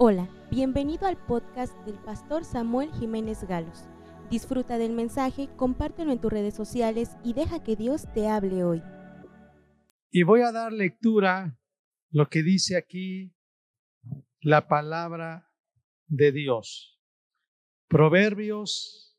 Hola, 0.00 0.28
bienvenido 0.48 1.08
al 1.08 1.16
podcast 1.16 1.74
del 1.84 1.96
pastor 1.96 2.44
Samuel 2.44 2.92
Jiménez 2.92 3.42
Galos. 3.48 3.82
Disfruta 4.30 4.78
del 4.78 4.92
mensaje, 4.92 5.48
compártelo 5.56 6.12
en 6.12 6.20
tus 6.20 6.32
redes 6.32 6.54
sociales 6.54 7.16
y 7.24 7.32
deja 7.32 7.64
que 7.64 7.74
Dios 7.74 8.06
te 8.14 8.28
hable 8.28 8.62
hoy. 8.62 8.80
Y 10.12 10.22
voy 10.22 10.42
a 10.42 10.52
dar 10.52 10.72
lectura 10.72 11.58
lo 12.10 12.28
que 12.28 12.44
dice 12.44 12.76
aquí 12.76 13.34
la 14.40 14.68
palabra 14.68 15.50
de 16.06 16.30
Dios. 16.30 17.02
Proverbios 17.88 19.18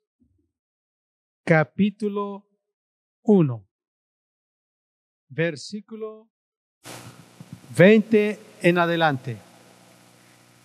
capítulo 1.43 2.48
1, 3.23 3.68
versículo 5.27 6.32
20 7.77 8.39
en 8.61 8.77
adelante. 8.77 9.48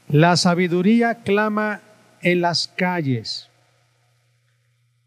La 0.09 0.37
sabiduría 0.37 1.23
clama 1.23 1.83
en 2.21 2.41
las 2.41 2.69
calles, 2.69 3.51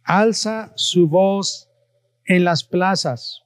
alza 0.04 0.74
su 0.76 1.08
voz 1.08 1.70
en 2.26 2.44
las 2.44 2.64
plazas, 2.64 3.44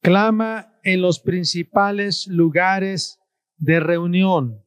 clama 0.00 0.78
en 0.82 1.02
los 1.02 1.20
principales 1.20 2.26
lugares 2.26 3.20
de 3.58 3.80
reunión, 3.80 4.64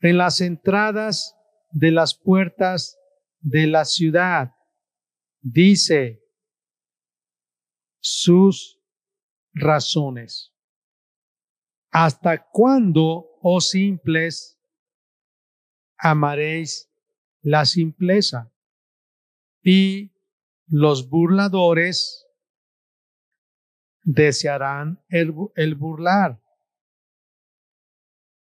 en 0.00 0.18
las 0.18 0.40
entradas 0.40 1.36
de 1.70 1.90
las 1.90 2.14
puertas 2.14 2.98
de 3.40 3.66
la 3.66 3.84
ciudad. 3.84 4.54
Dice 5.40 6.22
sus 8.00 8.80
razones. 9.52 10.52
¿Hasta 11.90 12.44
cuándo, 12.50 13.38
oh 13.42 13.60
simples, 13.60 14.55
amaréis 15.98 16.90
la 17.42 17.64
simpleza. 17.64 18.52
Y 19.62 20.12
los 20.66 21.08
burladores 21.08 22.26
desearán 24.02 25.04
el, 25.08 25.32
burlar. 25.74 26.40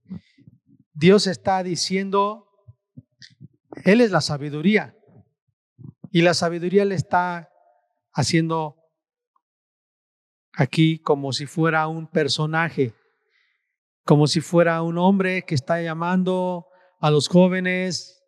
Dios 0.94 1.28
está 1.28 1.64
diciendo, 1.64 2.48
Él 3.86 4.02
es 4.02 4.12
la 4.12 4.22
sabiduría 4.22 4.96
y 6.12 6.22
la 6.22 6.34
sabiduría 6.34 6.86
le 6.86 6.96
está 6.96 7.50
haciendo 8.14 8.76
aquí 10.62 11.00
como 11.00 11.34
si 11.34 11.46
fuera 11.46 11.88
un 11.88 12.08
personaje, 12.08 12.94
como 14.06 14.28
si 14.28 14.42
fuera 14.42 14.82
un 14.82 14.98
hombre 14.98 15.44
que 15.44 15.56
está 15.56 15.82
llamando 15.82 16.66
a 17.00 17.10
los 17.10 17.28
jóvenes, 17.28 18.22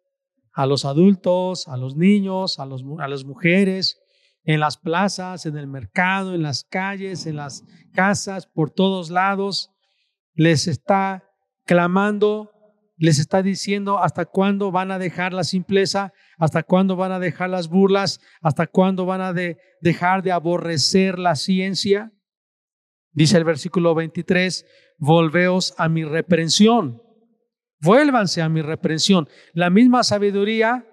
a 0.53 0.65
los 0.65 0.85
adultos, 0.85 1.67
a 1.67 1.77
los 1.77 1.95
niños, 1.95 2.59
a, 2.59 2.65
los, 2.65 2.83
a 2.99 3.07
las 3.07 3.23
mujeres, 3.23 3.99
en 4.43 4.59
las 4.59 4.77
plazas, 4.77 5.45
en 5.45 5.57
el 5.57 5.67
mercado, 5.67 6.33
en 6.33 6.43
las 6.43 6.63
calles, 6.63 7.25
en 7.25 7.37
las 7.37 7.63
casas, 7.93 8.47
por 8.47 8.71
todos 8.71 9.09
lados. 9.09 9.69
Les 10.33 10.67
está 10.67 11.23
clamando, 11.65 12.51
les 12.97 13.19
está 13.19 13.41
diciendo 13.41 13.99
hasta 13.99 14.25
cuándo 14.25 14.71
van 14.71 14.91
a 14.91 14.99
dejar 14.99 15.33
la 15.33 15.43
simpleza, 15.43 16.13
hasta 16.37 16.63
cuándo 16.63 16.95
van 16.95 17.11
a 17.11 17.19
dejar 17.19 17.49
las 17.49 17.67
burlas, 17.69 18.19
hasta 18.41 18.67
cuándo 18.67 19.05
van 19.05 19.21
a 19.21 19.33
dejar 19.81 20.23
de 20.23 20.31
aborrecer 20.31 21.19
la 21.19 21.35
ciencia. 21.35 22.11
Dice 23.13 23.37
el 23.37 23.43
versículo 23.43 23.93
23, 23.93 24.65
volveos 24.97 25.73
a 25.77 25.87
mi 25.87 26.03
reprensión. 26.03 27.01
Vuélvanse 27.79 28.41
a 28.41 28.49
mi 28.49 28.61
reprensión. 28.61 29.27
La 29.53 29.69
misma 29.69 30.03
sabiduría 30.03 30.87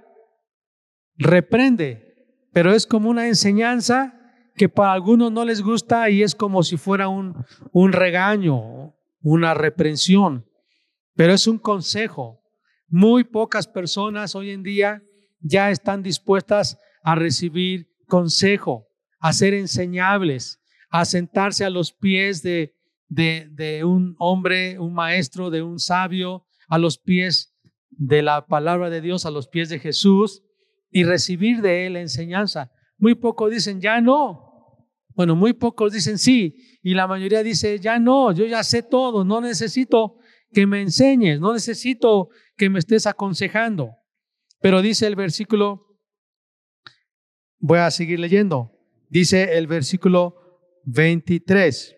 reprende, 1.17 2.39
pero 2.53 2.75
es 2.75 2.87
como 2.87 3.09
una 3.09 3.29
enseñanza 3.29 4.17
que 4.55 4.69
para 4.69 4.93
algunos 4.93 5.33
no 5.33 5.45
les 5.45 5.63
gusta 5.63 6.11
y 6.11 6.23
es 6.23 6.35
como 6.35 6.63
si 6.63 6.77
fuera 6.77 7.09
un, 7.09 7.45
un 7.73 7.93
regaño, 7.93 8.95
una 9.23 9.55
reprensión, 9.55 10.47
pero 11.15 11.33
es 11.33 11.47
un 11.47 11.59
consejo. 11.59 12.43
Muy 12.89 13.25
pocas 13.25 13.69
personas 13.69 14.35
hoy 14.35 14.51
en 14.51 14.63
día 14.63 15.03
ya 15.41 15.71
están 15.71 16.03
dispuestas 16.03 16.79
a 17.03 17.15
recibir 17.15 17.89
consejo, 18.07 18.89
a 19.21 19.33
ser 19.33 19.55
enseñables, 19.55 20.60
a 20.91 21.05
sentarse 21.05 21.65
a 21.65 21.71
los 21.71 21.93
pies 21.93 22.43
de, 22.43 22.75
de, 23.09 23.85
un 23.85 24.17
hombre, 24.19 24.79
un 24.79 24.93
maestro, 24.93 25.51
de 25.51 25.63
un 25.63 25.79
sabio, 25.79 26.45
a 26.69 26.79
los 26.79 26.99
pies 26.99 27.55
de 27.91 28.23
la 28.23 28.47
palabra 28.47 28.91
de 28.91 29.01
Dios, 29.01 29.27
a 29.27 29.31
los 29.31 29.49
pies 29.49 29.69
de 29.69 29.79
Jesús 29.79 30.43
y 30.91 31.05
recibir 31.05 31.63
de 31.63 31.87
él 31.87 31.97
enseñanza. 31.97 32.71
Muy 32.99 33.15
pocos 33.15 33.51
dicen, 33.51 33.81
ya 33.81 34.01
no. 34.01 34.49
Bueno, 35.15 35.37
muy 35.37 35.53
pocos 35.53 35.93
dicen 35.93 36.19
sí 36.19 36.57
y 36.83 36.95
la 36.95 37.07
mayoría 37.07 37.43
dice, 37.43 37.79
ya 37.79 37.99
no, 37.99 38.33
yo 38.33 38.47
ya 38.47 38.63
sé 38.63 38.83
todo, 38.83 39.25
no 39.25 39.41
necesito 39.41 40.17
que 40.53 40.67
me 40.67 40.81
enseñes, 40.81 41.41
no 41.41 41.53
necesito 41.53 42.29
que 42.57 42.71
me 42.71 42.79
estés 42.79 43.07
aconsejando. 43.07 43.97
Pero 44.61 44.83
dice 44.83 45.07
el 45.07 45.17
versículo, 45.17 45.99
voy 47.59 47.79
a 47.79 47.91
seguir 47.91 48.19
leyendo, 48.21 48.73
dice 49.09 49.59
el 49.59 49.67
versículo 49.67 50.40
23. 50.85 51.97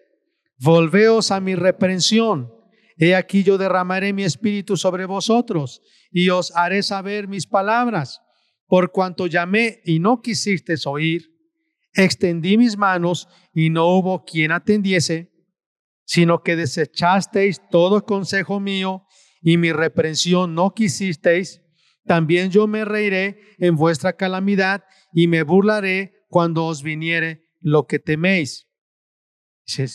Volveos 0.59 1.31
a 1.31 1.41
mi 1.41 1.55
reprensión. 1.55 2.53
He 2.97 3.15
aquí 3.15 3.43
yo 3.43 3.59
derramaré 3.59 4.13
mi 4.13 4.23
espíritu 4.23 4.77
sobre 4.77 5.07
vosotros 5.07 5.83
y 6.11 6.29
os 6.29 6.55
haré 6.55 6.83
saber 6.83 7.27
mis 7.27 7.47
palabras. 7.47 8.21
Por 8.67 8.93
cuanto 8.93 9.27
llamé 9.27 9.81
y 9.85 9.99
no 9.99 10.23
quisisteis 10.23 10.87
oír, 10.87 11.31
extendí 11.95 12.57
mis 12.57 12.77
manos 12.77 13.29
y 13.53 13.71
no 13.71 13.87
hubo 13.89 14.25
quien 14.25 14.53
atendiese, 14.53 15.33
sino 16.05 16.43
que 16.43 16.57
desechasteis 16.57 17.61
todo 17.71 18.05
consejo 18.05 18.61
mío 18.61 19.05
y 19.41 19.57
mi 19.57 19.73
reprensión 19.73 20.55
no 20.55 20.73
quisisteis, 20.73 21.61
también 22.05 22.51
yo 22.51 22.67
me 22.67 22.85
reiré 22.85 23.39
en 23.59 23.77
vuestra 23.77 24.15
calamidad 24.15 24.85
y 25.13 25.27
me 25.29 25.43
burlaré 25.43 26.15
cuando 26.29 26.67
os 26.67 26.83
viniere 26.83 27.49
lo 27.61 27.87
que 27.87 27.99
teméis 27.99 28.72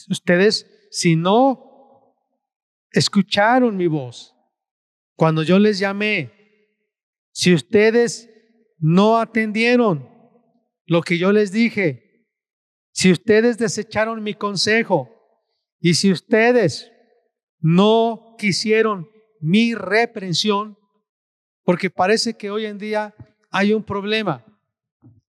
ustedes, 0.09 0.65
si 0.91 1.15
no 1.15 2.15
escucharon 2.91 3.77
mi 3.77 3.87
voz 3.87 4.33
cuando 5.15 5.43
yo 5.43 5.59
les 5.59 5.79
llamé, 5.79 6.31
si 7.31 7.53
ustedes 7.53 8.29
no 8.77 9.19
atendieron 9.19 10.09
lo 10.85 11.01
que 11.01 11.17
yo 11.17 11.31
les 11.31 11.51
dije, 11.51 12.25
si 12.91 13.11
ustedes 13.11 13.57
desecharon 13.57 14.23
mi 14.23 14.33
consejo 14.33 15.09
y 15.79 15.95
si 15.95 16.11
ustedes 16.11 16.91
no 17.59 18.35
quisieron 18.37 19.09
mi 19.39 19.75
reprensión, 19.75 20.77
porque 21.63 21.89
parece 21.89 22.35
que 22.35 22.49
hoy 22.49 22.65
en 22.65 22.77
día 22.77 23.13
hay 23.51 23.73
un 23.73 23.83
problema 23.83 24.45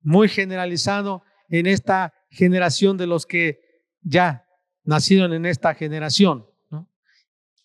muy 0.00 0.28
generalizado 0.28 1.22
en 1.48 1.66
esta 1.66 2.12
generación 2.30 2.96
de 2.96 3.06
los 3.06 3.26
que 3.26 3.65
ya 4.06 4.46
nacieron 4.84 5.32
en 5.32 5.46
esta 5.46 5.74
generación. 5.74 6.46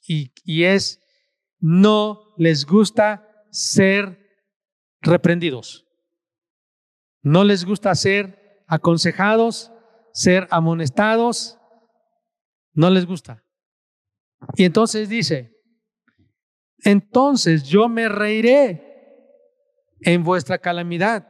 Y, 0.08 0.34
y 0.44 0.64
es, 0.64 1.00
no 1.60 2.34
les 2.38 2.66
gusta 2.66 3.28
ser 3.52 4.20
reprendidos. 5.02 5.86
No 7.22 7.44
les 7.44 7.66
gusta 7.66 7.94
ser 7.94 8.64
aconsejados, 8.68 9.72
ser 10.14 10.48
amonestados. 10.50 11.60
No 12.74 12.90
les 12.90 13.06
gusta. 13.06 13.44
Y 14.56 14.66
entonces 14.66 15.08
dice, 15.08 15.52
entonces 16.80 17.64
yo 17.64 17.88
me 17.88 18.10
reiré 18.10 18.92
en 20.00 20.24
vuestra 20.24 20.58
calamidad. 20.58 21.28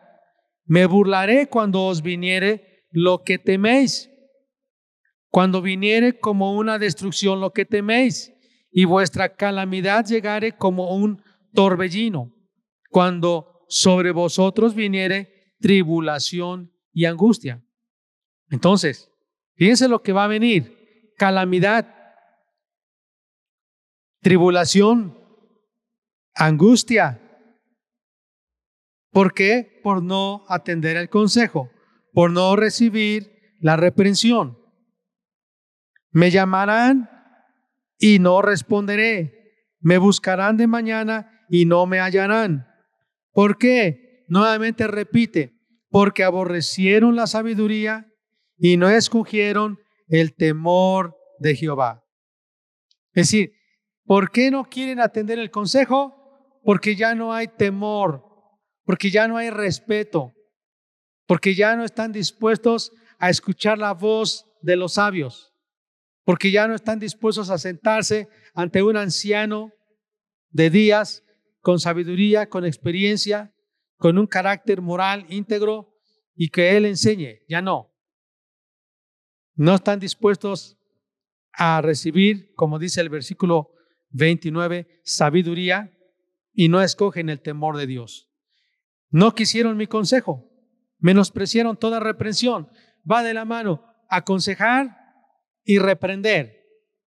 Me 0.64 0.86
burlaré 0.86 1.50
cuando 1.50 1.84
os 1.86 2.02
viniere 2.02 2.86
lo 2.92 3.24
que 3.24 3.38
teméis. 3.38 4.11
Cuando 5.31 5.62
viniere 5.62 6.19
como 6.19 6.57
una 6.57 6.78
destrucción 6.78 7.39
lo 7.39 7.54
que 7.54 7.66
teméis 7.66 8.33
y 8.69 8.83
vuestra 8.83 9.33
calamidad 9.33 10.06
llegare 10.06 10.57
como 10.57 10.94
un 10.94 11.24
torbellino. 11.54 12.36
Cuando 12.89 13.66
sobre 13.69 14.12
vosotros 14.12 14.75
viniere 14.75 15.56
tribulación 15.62 16.74
y 16.92 17.06
angustia. 17.06 17.63
Entonces, 18.50 19.10
fíjense 19.56 19.88
lo 19.88 20.04
que 20.04 20.12
va 20.12 20.25
a 20.25 20.28
venir. 20.28 21.13
Calamidad, 21.18 21.88
tribulación, 24.22 25.18
angustia. 26.36 27.22
¿Por 29.12 29.33
qué? 29.33 29.80
Por 29.81 30.04
no 30.04 30.44
atender 30.50 30.98
el 30.98 31.10
consejo, 31.10 31.69
por 32.12 32.31
no 32.31 32.57
recibir 32.57 33.56
la 33.62 33.78
reprensión. 33.78 34.61
Me 36.12 36.30
llamarán 36.31 37.10
y 37.98 38.19
no 38.19 38.42
responderé. 38.42 39.56
Me 39.80 39.98
buscarán 39.98 40.58
de 40.58 40.68
mañana 40.68 41.46
y 41.50 41.66
no 41.66 41.86
me 41.86 42.00
hallarán. 42.00 42.68
¿Por 43.31 43.58
qué? 43.58 44.25
Nuevamente 44.28 44.88
repite, 44.88 45.54
porque 45.90 46.24
aborrecieron 46.24 47.16
la 47.16 47.28
sabiduría 47.28 48.08
y 48.58 48.78
no 48.78 48.90
escogieron 48.90 49.80
el 50.08 50.36
temor 50.36 51.16
de 51.40 51.56
Jehová. 51.56 52.04
Es 53.14 53.28
decir, 53.28 53.54
¿por 54.06 54.31
qué 54.31 54.52
no 54.52 54.66
quieren 54.66 55.00
atender 55.00 55.40
el 55.40 55.52
consejo? 55.52 56.16
Porque 56.64 56.96
ya 56.96 57.16
no 57.16 57.34
hay 57.34 57.48
temor, 57.48 58.24
porque 58.86 59.10
ya 59.10 59.28
no 59.28 59.38
hay 59.38 59.50
respeto, 59.50 60.34
porque 61.25 61.56
ya 61.56 61.75
no 61.75 61.84
están 61.84 62.12
dispuestos 62.12 62.92
a 63.18 63.30
escuchar 63.30 63.78
la 63.78 63.94
voz 63.94 64.46
de 64.62 64.75
los 64.75 64.94
sabios, 64.94 65.50
porque 66.23 66.51
ya 66.51 66.68
no 66.68 66.75
están 66.75 67.00
dispuestos 67.00 67.50
a 67.50 67.57
sentarse 67.57 68.27
ante 68.53 68.83
un 68.83 68.97
anciano 68.97 69.71
de 70.50 70.69
días 70.69 71.23
con 71.62 71.79
sabiduría, 71.79 72.50
con 72.50 72.65
experiencia, 72.65 73.53
con 73.97 74.18
un 74.18 74.27
carácter 74.27 74.81
moral 74.81 75.25
íntegro 75.29 75.94
y 76.35 76.50
que 76.50 76.75
él 76.75 76.85
enseñe, 76.85 77.41
ya 77.47 77.62
no. 77.62 77.91
No 79.56 79.75
están 79.75 80.00
dispuestos 80.00 80.77
a 81.53 81.81
recibir, 81.81 82.53
como 82.56 82.79
dice 82.79 83.01
el 83.01 83.09
versículo 83.09 83.71
29, 84.09 85.01
sabiduría 85.03 85.91
y 86.53 86.69
no 86.69 86.81
escogen 86.81 87.29
el 87.29 87.41
temor 87.41 87.77
de 87.77 87.88
Dios. 87.88 88.29
No 89.09 89.35
quisieron 89.35 89.77
mi 89.77 89.88
consejo, 89.88 90.50
menospreciaron 91.00 91.77
toda 91.77 92.00
reprensión. 92.00 92.69
Va 93.09 93.23
de 93.23 93.33
la 93.33 93.45
mano 93.45 93.85
aconsejar 94.09 95.00
y 95.63 95.80
reprender. 95.80 96.62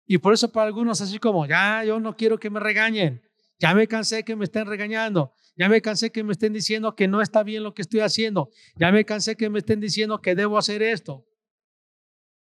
Y 0.07 0.19
por 0.19 0.35
eso 0.35 0.53
para 0.53 0.67
algunos 0.67 1.01
así 1.01 1.19
como, 1.19 1.47
ya, 1.47 1.85
yo 1.85 2.01
no 2.01 2.17
quiero 2.17 2.39
que 2.39 2.51
me 2.51 2.61
regañen, 2.61 3.23
ya 3.59 3.75
me 3.75 3.87
cansé 3.87 4.25
que 4.25 4.37
me 4.37 4.45
estén 4.45 4.67
regañando, 4.67 5.33
ya 5.57 5.69
me 5.69 5.81
cansé 5.81 6.11
que 6.11 6.25
me 6.25 6.33
estén 6.33 6.53
diciendo 6.53 6.95
que 6.95 7.09
no 7.09 7.23
está 7.23 7.43
bien 7.43 7.63
lo 7.63 7.75
que 7.75 7.83
estoy 7.83 8.01
haciendo, 8.01 8.51
ya 8.77 8.91
me 8.91 9.05
cansé 9.05 9.37
que 9.37 9.49
me 9.49 9.61
estén 9.61 9.81
diciendo 9.81 10.21
que 10.21 10.35
debo 10.35 10.59
hacer 10.59 10.83
esto. 10.83 11.27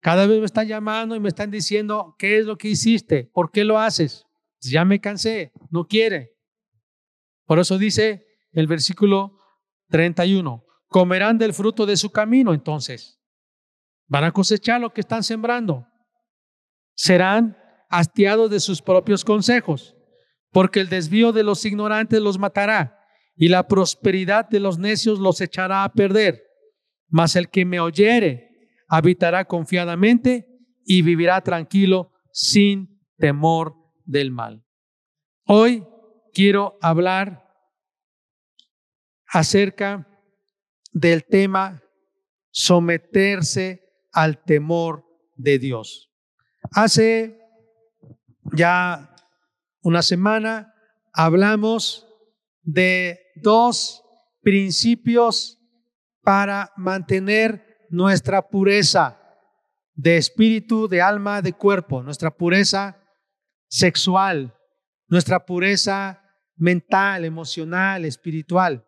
Cada 0.02 0.28
vez 0.28 0.40
me 0.40 0.46
están 0.46 0.68
llamando 0.68 1.16
y 1.16 1.20
me 1.20 1.30
están 1.30 1.50
diciendo, 1.50 2.16
¿qué 2.20 2.38
es 2.38 2.46
lo 2.46 2.58
que 2.58 2.68
hiciste? 2.68 3.30
¿Por 3.34 3.52
qué 3.52 3.64
lo 3.64 3.80
haces? 3.80 4.26
Ya 4.60 4.86
me 4.86 5.00
cansé, 5.00 5.52
no 5.72 5.88
quiere. 5.88 6.36
Por 7.46 7.60
eso 7.60 7.78
dice 7.78 8.26
el 8.52 8.68
versículo 8.68 9.40
31, 9.90 10.64
comerán 10.88 11.38
del 11.38 11.54
fruto 11.54 11.86
de 11.86 11.98
su 11.98 12.12
camino 12.12 12.54
entonces. 12.54 13.20
Van 14.08 14.24
a 14.24 14.32
cosechar 14.32 14.80
lo 14.80 14.94
que 14.94 15.02
están 15.02 15.24
sembrando. 15.24 15.88
Serán 16.96 17.58
hastiados 17.90 18.50
de 18.50 18.60
sus 18.60 18.82
propios 18.82 19.24
consejos, 19.24 19.96
porque 20.52 20.80
el 20.80 20.90
desvío 20.90 21.32
de 21.32 21.44
los 21.44 21.66
ignorantes 21.66 22.20
los 22.22 22.40
matará 22.40 23.00
y 23.36 23.50
la 23.50 23.68
prosperidad 23.68 24.50
de 24.50 24.60
los 24.60 24.80
necios 24.80 25.20
los 25.20 25.42
echará 25.42 25.84
a 25.84 25.94
perder. 25.94 26.42
Mas 27.08 27.36
el 27.36 27.50
que 27.50 27.66
me 27.66 27.80
oyere 27.80 28.50
habitará 28.88 29.46
confiadamente 29.46 30.48
y 30.86 31.02
vivirá 31.02 31.42
tranquilo 31.42 32.12
sin 32.32 33.02
temor 33.18 33.76
del 34.06 34.32
mal. 34.32 34.64
Hoy 35.46 35.86
quiero 36.34 36.78
hablar 36.82 37.46
acerca 39.28 40.08
del 40.92 41.26
tema 41.26 41.82
someterse 42.52 43.82
al 44.14 44.44
temor 44.44 45.06
de 45.36 45.60
Dios. 45.60 46.15
Hace 46.76 47.40
ya 48.52 49.16
una 49.82 50.02
semana 50.02 50.76
hablamos 51.14 52.06
de 52.64 53.18
dos 53.38 54.04
principios 54.42 55.58
para 56.22 56.74
mantener 56.76 57.88
nuestra 57.90 58.50
pureza 58.50 59.18
de 59.94 60.18
espíritu, 60.18 60.90
de 60.90 61.02
alma, 61.02 61.42
de 61.42 61.54
cuerpo, 61.54 62.04
nuestra 62.04 62.36
pureza 62.36 63.02
sexual, 63.70 64.54
nuestra 65.08 65.46
pureza 65.46 66.22
mental, 66.58 67.24
emocional, 67.24 68.04
espiritual. 68.04 68.86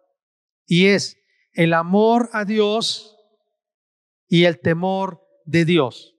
Y 0.66 0.88
es 0.88 1.16
el 1.54 1.72
amor 1.74 2.30
a 2.34 2.44
Dios 2.44 3.16
y 4.28 4.44
el 4.44 4.60
temor 4.60 5.26
de 5.46 5.64
Dios. 5.64 6.17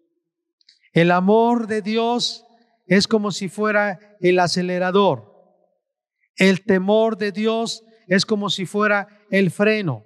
El 0.92 1.10
amor 1.10 1.66
de 1.66 1.82
Dios 1.82 2.44
es 2.86 3.06
como 3.06 3.30
si 3.30 3.48
fuera 3.48 3.98
el 4.20 4.38
acelerador. 4.38 5.34
El 6.36 6.64
temor 6.64 7.18
de 7.18 7.32
Dios 7.32 7.84
es 8.06 8.24
como 8.24 8.48
si 8.48 8.64
fuera 8.64 9.08
el 9.30 9.50
freno. 9.50 10.04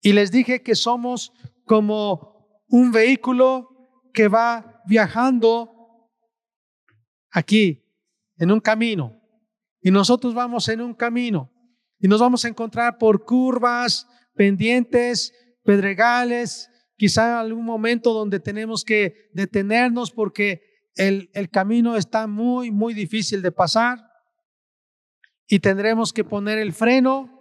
Y 0.00 0.12
les 0.12 0.30
dije 0.30 0.62
que 0.62 0.74
somos 0.74 1.32
como 1.64 2.64
un 2.68 2.92
vehículo 2.92 3.68
que 4.12 4.28
va 4.28 4.82
viajando 4.86 6.10
aquí, 7.30 7.84
en 8.38 8.50
un 8.50 8.60
camino. 8.60 9.20
Y 9.80 9.90
nosotros 9.90 10.34
vamos 10.34 10.68
en 10.68 10.80
un 10.80 10.94
camino. 10.94 11.52
Y 11.98 12.08
nos 12.08 12.20
vamos 12.20 12.44
a 12.44 12.48
encontrar 12.48 12.98
por 12.98 13.24
curvas, 13.24 14.06
pendientes, 14.34 15.32
pedregales, 15.64 16.68
quizá 16.96 17.40
algún 17.40 17.64
momento 17.64 18.12
donde 18.12 18.40
tenemos 18.40 18.84
que 18.84 19.30
detenernos 19.32 20.10
porque 20.10 20.62
el, 20.94 21.30
el 21.34 21.50
camino 21.50 21.96
está 21.96 22.26
muy, 22.26 22.70
muy 22.70 22.94
difícil 22.94 23.42
de 23.42 23.52
pasar 23.52 24.06
y 25.46 25.60
tendremos 25.60 26.12
que 26.12 26.24
poner 26.24 26.58
el 26.58 26.72
freno. 26.72 27.32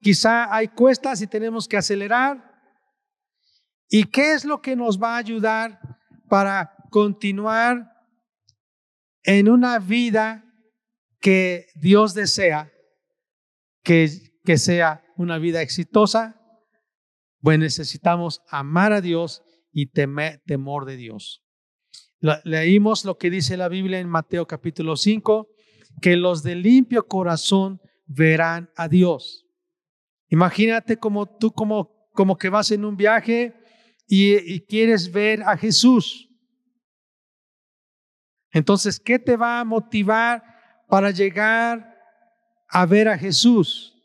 Quizá 0.00 0.54
hay 0.54 0.68
cuestas 0.68 1.22
y 1.22 1.26
tenemos 1.26 1.68
que 1.68 1.76
acelerar. 1.76 2.56
¿Y 3.88 4.04
qué 4.04 4.32
es 4.32 4.44
lo 4.44 4.60
que 4.60 4.76
nos 4.76 5.00
va 5.00 5.14
a 5.14 5.18
ayudar 5.18 5.80
para 6.28 6.74
continuar 6.90 7.92
en 9.22 9.48
una 9.48 9.78
vida 9.78 10.44
que 11.20 11.66
Dios 11.76 12.14
desea 12.14 12.72
que, 13.82 14.10
que 14.44 14.58
sea 14.58 15.04
una 15.16 15.38
vida 15.38 15.62
exitosa? 15.62 16.35
Pues 17.46 17.60
necesitamos 17.60 18.42
amar 18.48 18.92
a 18.92 19.00
Dios 19.00 19.44
y 19.70 19.92
temer, 19.92 20.42
temor 20.46 20.84
de 20.84 20.96
Dios. 20.96 21.44
Leímos 22.42 23.04
lo 23.04 23.18
que 23.18 23.30
dice 23.30 23.56
la 23.56 23.68
Biblia 23.68 24.00
en 24.00 24.08
Mateo 24.08 24.48
capítulo 24.48 24.96
5, 24.96 25.46
que 26.02 26.16
los 26.16 26.42
de 26.42 26.56
limpio 26.56 27.06
corazón 27.06 27.80
verán 28.04 28.68
a 28.74 28.88
Dios. 28.88 29.46
Imagínate 30.28 30.96
como 30.96 31.24
tú 31.38 31.52
como, 31.52 32.10
como 32.14 32.36
que 32.36 32.48
vas 32.48 32.72
en 32.72 32.84
un 32.84 32.96
viaje 32.96 33.54
y, 34.08 34.34
y 34.52 34.62
quieres 34.62 35.12
ver 35.12 35.44
a 35.44 35.56
Jesús. 35.56 36.28
Entonces, 38.50 38.98
¿qué 38.98 39.20
te 39.20 39.36
va 39.36 39.60
a 39.60 39.64
motivar 39.64 40.42
para 40.88 41.12
llegar 41.12 41.96
a 42.66 42.86
ver 42.86 43.06
a 43.06 43.16
Jesús? 43.16 43.95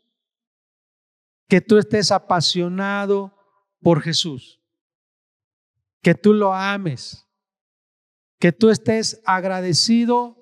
Que 1.52 1.60
tú 1.60 1.76
estés 1.76 2.10
apasionado 2.10 3.30
por 3.82 4.00
Jesús, 4.00 4.58
que 6.00 6.14
tú 6.14 6.32
lo 6.32 6.54
ames, 6.54 7.28
que 8.40 8.52
tú 8.52 8.70
estés 8.70 9.20
agradecido 9.26 10.34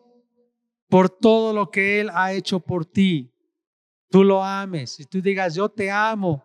por 0.88 1.10
todo 1.10 1.52
lo 1.52 1.68
que 1.68 1.98
Él 1.98 2.10
ha 2.14 2.32
hecho 2.32 2.60
por 2.60 2.86
ti. 2.86 3.34
Tú 4.08 4.22
lo 4.22 4.44
ames 4.44 5.00
y 5.00 5.04
tú 5.04 5.20
digas, 5.20 5.56
yo 5.56 5.68
te 5.68 5.90
amo, 5.90 6.44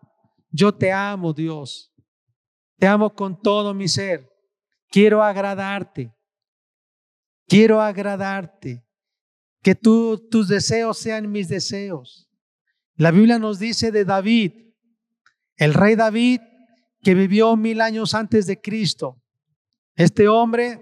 yo 0.50 0.74
te 0.74 0.91
amo 0.91 1.31
Dios. 1.31 1.93
Te 2.79 2.88
amo 2.88 3.13
con 3.13 3.39
todo 3.39 3.72
mi 3.72 3.88
ser. 3.88 4.27
Quiero 4.89 5.22
agradarte. 5.22 6.12
Quiero 7.48 7.79
agradarte. 7.79 8.84
Que 9.62 9.75
tú, 9.75 10.27
tus 10.27 10.48
deseos 10.48 10.98
sean 10.98 11.31
mis 11.31 11.50
deseos. 11.50 12.25
La 12.98 13.12
Biblia 13.12 13.40
nos 13.40 13.60
dice 13.60 13.92
de 13.92 14.06
David, 14.06 14.54
el 15.58 15.74
rey 15.74 15.96
David, 15.96 16.40
que 17.02 17.14
vivió 17.14 17.56
mil 17.58 17.82
años 17.82 18.14
antes 18.14 18.48
de 18.48 18.62
Cristo. 18.62 19.22
Este 19.96 20.28
hombre 20.28 20.80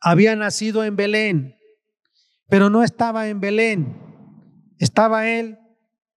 había 0.00 0.36
nacido 0.36 0.84
en 0.84 0.96
Belén, 0.96 1.56
pero 2.48 2.68
no 2.68 2.82
estaba 2.82 3.28
en 3.28 3.40
Belén. 3.40 4.00
Estaba 4.78 5.28
él 5.28 5.58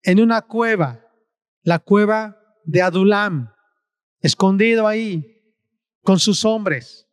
en 0.03 0.21
una 0.21 0.41
cueva, 0.41 1.05
la 1.63 1.79
cueva 1.79 2.37
de 2.65 2.81
Adulam, 2.81 3.53
escondido 4.21 4.87
ahí 4.87 5.41
con 6.01 6.19
sus 6.19 6.43
hombres. 6.43 7.07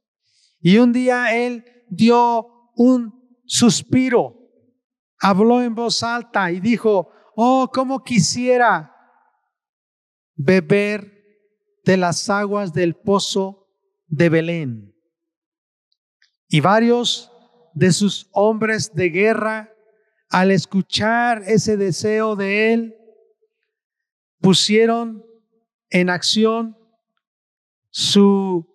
Y 0.61 0.79
un 0.79 0.93
día 0.93 1.37
él 1.37 1.65
dio 1.89 2.71
un 2.75 3.41
suspiro, 3.47 4.37
habló 5.21 5.63
en 5.63 5.75
voz 5.75 6.03
alta 6.03 6.51
y 6.51 6.61
dijo, 6.61 7.11
oh, 7.37 7.71
cómo 7.73 8.03
quisiera 8.03 8.95
beber 10.37 11.13
de 11.85 11.97
las 11.97 12.29
aguas 12.29 12.73
del 12.73 12.95
pozo 12.95 13.69
de 14.07 14.29
Belén. 14.29 14.95
Y 16.49 16.61
varios 16.61 17.31
de 17.75 17.93
sus 17.93 18.29
hombres 18.33 18.95
de 18.95 19.11
guerra, 19.11 19.71
al 20.29 20.51
escuchar 20.51 21.43
ese 21.47 21.77
deseo 21.77 22.37
de 22.37 22.73
él, 22.73 22.97
pusieron 24.41 25.25
en 25.91 26.11
acción 26.11 26.77
su 27.91 28.67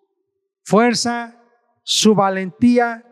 fuerza, 0.63 1.42
su 1.84 2.16
valentía, 2.16 3.06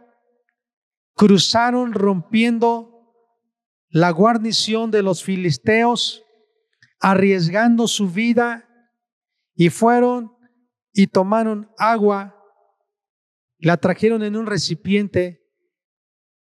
cruzaron 1.16 1.94
rompiendo 1.94 2.97
la 3.90 4.12
guarnición 4.12 4.92
de 4.92 5.04
los 5.04 5.24
filisteos, 5.24 6.24
arriesgando 7.00 7.88
su 7.88 8.10
vida, 8.10 8.68
y 9.56 9.70
fueron 9.70 10.36
y 10.94 11.08
tomaron 11.08 11.72
agua, 11.78 12.36
la 13.58 13.78
trajeron 13.78 14.24
en 14.24 14.36
un 14.36 14.46
recipiente 14.46 15.44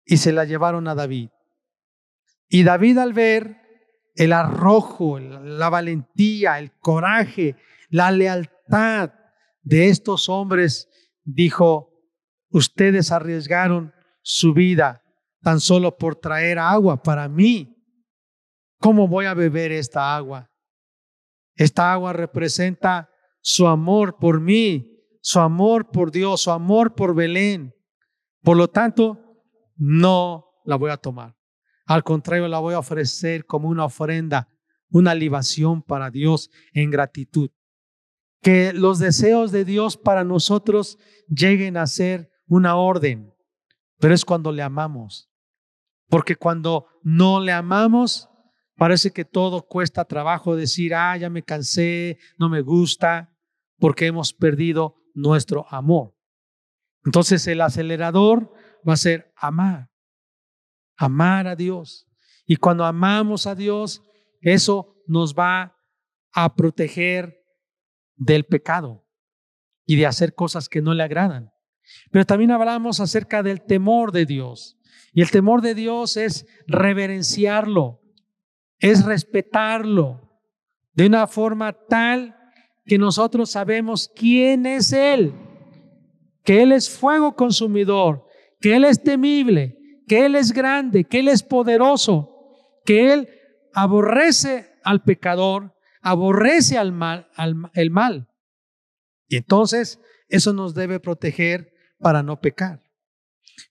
y 0.05 0.17
se 0.17 0.33
la 0.33 0.45
llevaron 0.45 0.87
a 0.87 0.95
David. 0.95 1.29
Y 2.49 2.63
David 2.63 2.97
al 2.97 3.13
ver 3.13 3.57
el 4.15 4.33
arrojo, 4.33 5.19
la 5.19 5.69
valentía, 5.69 6.59
el 6.59 6.71
coraje, 6.79 7.55
la 7.89 8.11
lealtad 8.11 9.13
de 9.61 9.89
estos 9.89 10.29
hombres, 10.29 10.89
dijo, 11.23 11.89
ustedes 12.49 13.11
arriesgaron 13.11 13.93
su 14.21 14.53
vida 14.53 15.04
tan 15.45 15.59
solo 15.59 15.95
por 15.95 16.15
traer 16.15 16.57
agua 16.57 17.03
para 17.03 17.29
mí. 17.29 17.77
¿Cómo 18.79 19.07
voy 19.07 19.27
a 19.27 19.35
beber 19.35 19.71
esta 19.71 20.15
agua? 20.15 20.49
Esta 21.53 21.93
agua 21.93 22.13
representa 22.13 23.11
su 23.41 23.67
amor 23.67 24.17
por 24.17 24.41
mí, 24.41 25.05
su 25.21 25.39
amor 25.39 25.91
por 25.91 26.09
Dios, 26.09 26.41
su 26.41 26.49
amor 26.49 26.95
por 26.95 27.13
Belén. 27.13 27.75
Por 28.41 28.57
lo 28.57 28.69
tanto, 28.69 29.19
no 29.75 30.47
la 30.65 30.77
voy 30.77 30.89
a 30.89 30.97
tomar. 30.97 31.37
Al 31.85 32.03
contrario, 32.03 32.47
la 32.47 32.57
voy 32.57 32.73
a 32.73 32.79
ofrecer 32.79 33.45
como 33.45 33.69
una 33.69 33.85
ofrenda, 33.85 34.49
una 34.89 35.13
libación 35.13 35.83
para 35.83 36.09
Dios 36.09 36.49
en 36.73 36.89
gratitud. 36.89 37.51
Que 38.41 38.73
los 38.73 38.97
deseos 38.97 39.51
de 39.51 39.63
Dios 39.63 39.95
para 39.95 40.23
nosotros 40.23 40.97
lleguen 41.27 41.77
a 41.77 41.85
ser 41.85 42.31
una 42.47 42.77
orden, 42.77 43.31
pero 43.99 44.15
es 44.15 44.25
cuando 44.25 44.51
le 44.51 44.63
amamos. 44.63 45.29
Porque 46.07 46.35
cuando 46.35 46.87
no 47.03 47.39
le 47.39 47.51
amamos, 47.51 48.29
parece 48.75 49.11
que 49.11 49.25
todo 49.25 49.63
cuesta 49.63 50.05
trabajo 50.05 50.55
decir, 50.55 50.93
ah, 50.93 51.17
ya 51.17 51.29
me 51.29 51.43
cansé, 51.43 52.17
no 52.37 52.49
me 52.49 52.61
gusta, 52.61 53.35
porque 53.77 54.07
hemos 54.07 54.33
perdido 54.33 54.95
nuestro 55.13 55.65
amor. 55.69 56.15
Entonces 57.05 57.45
el 57.47 57.61
acelerador 57.61 58.51
va 58.87 58.93
a 58.93 58.97
ser 58.97 59.31
amar, 59.35 59.89
amar 60.97 61.47
a 61.47 61.55
Dios. 61.55 62.07
Y 62.45 62.57
cuando 62.57 62.85
amamos 62.85 63.47
a 63.47 63.55
Dios, 63.55 64.03
eso 64.41 64.95
nos 65.07 65.33
va 65.33 65.75
a 66.33 66.55
proteger 66.55 67.43
del 68.15 68.45
pecado 68.45 69.07
y 69.85 69.95
de 69.95 70.05
hacer 70.05 70.33
cosas 70.33 70.69
que 70.69 70.81
no 70.81 70.93
le 70.93 71.03
agradan. 71.03 71.51
Pero 72.11 72.25
también 72.25 72.51
hablamos 72.51 72.99
acerca 72.99 73.43
del 73.43 73.61
temor 73.61 74.11
de 74.11 74.25
Dios. 74.25 74.77
Y 75.15 75.21
el 75.21 75.31
temor 75.31 75.61
de 75.61 75.73
Dios 75.75 76.17
es 76.17 76.45
reverenciarlo, 76.67 78.01
es 78.79 79.05
respetarlo 79.05 80.19
de 80.91 81.07
una 81.07 81.25
forma 81.25 81.71
tal 81.71 82.35
que 82.83 82.97
nosotros 82.97 83.49
sabemos 83.49 84.11
quién 84.13 84.65
es 84.65 84.91
Él, 84.91 85.33
que 86.43 86.61
Él 86.61 86.73
es 86.73 86.89
fuego 86.89 87.33
consumidor, 87.33 88.27
que 88.59 88.75
Él 88.75 88.83
es 88.83 89.01
temible, 89.01 89.77
que 90.05 90.25
Él 90.25 90.35
es 90.35 90.51
grande, 90.51 91.05
que 91.05 91.19
Él 91.19 91.29
es 91.29 91.43
poderoso, 91.43 92.51
que 92.83 93.13
Él 93.13 93.29
aborrece 93.73 94.73
al 94.83 95.01
pecador, 95.01 95.77
aborrece 96.01 96.77
al 96.77 96.91
mal, 96.91 97.29
al, 97.35 97.55
el 97.73 97.89
mal. 97.89 98.27
Y 99.29 99.37
entonces 99.37 99.97
eso 100.27 100.51
nos 100.51 100.75
debe 100.75 100.99
proteger 100.99 101.71
para 101.99 102.21
no 102.21 102.41
pecar. 102.41 102.84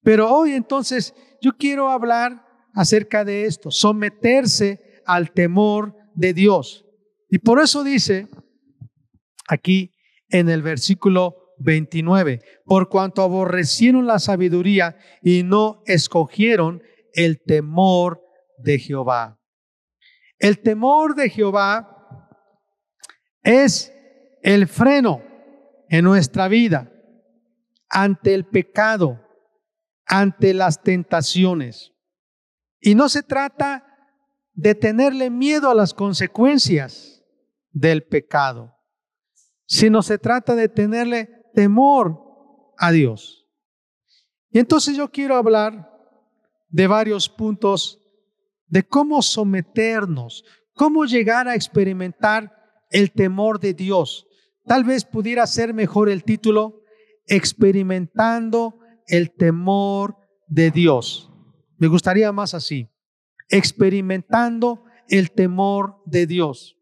Pero 0.03 0.31
hoy 0.31 0.53
entonces 0.53 1.15
yo 1.41 1.57
quiero 1.57 1.91
hablar 1.91 2.45
acerca 2.75 3.25
de 3.25 3.45
esto, 3.45 3.71
someterse 3.71 4.81
al 5.07 5.33
temor 5.33 5.97
de 6.15 6.35
Dios. 6.35 6.85
Y 7.29 7.39
por 7.39 7.61
eso 7.61 7.85
dice 7.85 8.29
aquí 9.49 9.93
en 10.29 10.49
el 10.49 10.63
versículo 10.63 11.37
29, 11.59 12.41
por 12.65 12.89
cuanto 12.89 13.23
aborrecieron 13.23 14.07
la 14.07 14.19
sabiduría 14.19 14.97
y 15.23 15.43
no 15.43 15.83
escogieron 15.87 16.83
el 17.13 17.43
temor 17.43 18.21
de 18.59 18.79
Jehová. 18.79 19.39
El 20.39 20.61
temor 20.61 21.15
de 21.15 21.31
Jehová 21.31 22.29
es 23.43 23.93
el 24.43 24.67
freno 24.67 25.23
en 25.89 26.05
nuestra 26.05 26.49
vida 26.49 26.91
ante 27.89 28.35
el 28.35 28.45
pecado, 28.45 29.24
ante 30.07 30.55
las 30.55 30.83
tentaciones. 30.83 31.93
Y 32.81 32.95
no 32.95 33.09
se 33.09 33.23
trata 33.23 33.85
de 34.53 34.75
tenerle 34.75 35.31
miedo 35.31 35.71
a 35.71 35.75
las 35.75 35.95
consecuencias 35.95 37.25
del 37.73 38.05
pecado, 38.05 38.77
sino 39.67 40.03
se 40.03 40.19
trata 40.19 40.55
de 40.55 40.69
tenerle 40.69 41.29
temor 41.55 42.21
a 42.79 42.93
Dios. 42.93 43.49
Y 44.51 44.59
entonces 44.59 44.97
yo 44.97 45.11
quiero 45.11 45.37
hablar 45.37 45.91
de 46.69 46.87
varios 46.87 47.29
puntos 47.29 48.01
de 48.67 48.83
cómo 48.83 49.23
someternos, 49.23 50.45
cómo 50.75 51.05
llegar 51.05 51.49
a 51.49 51.55
experimentar 51.55 52.53
el 52.91 53.11
temor 53.13 53.59
de 53.59 53.75
Dios. 53.75 54.27
Tal 54.67 54.85
vez 54.85 55.05
pudiera 55.05 55.47
ser 55.47 55.75
mejor 55.75 56.09
el 56.09 56.25
título, 56.25 56.83
experimentando 57.27 58.79
el 59.07 59.35
temor 59.35 60.17
de 60.49 60.71
Dios. 60.71 61.31
Me 61.79 61.89
gustaría 61.89 62.33
más 62.33 62.55
así, 62.55 62.89
experimentando 63.49 64.85
el 65.09 65.31
temor 65.31 66.03
de 66.07 66.27
Dios. 66.27 66.77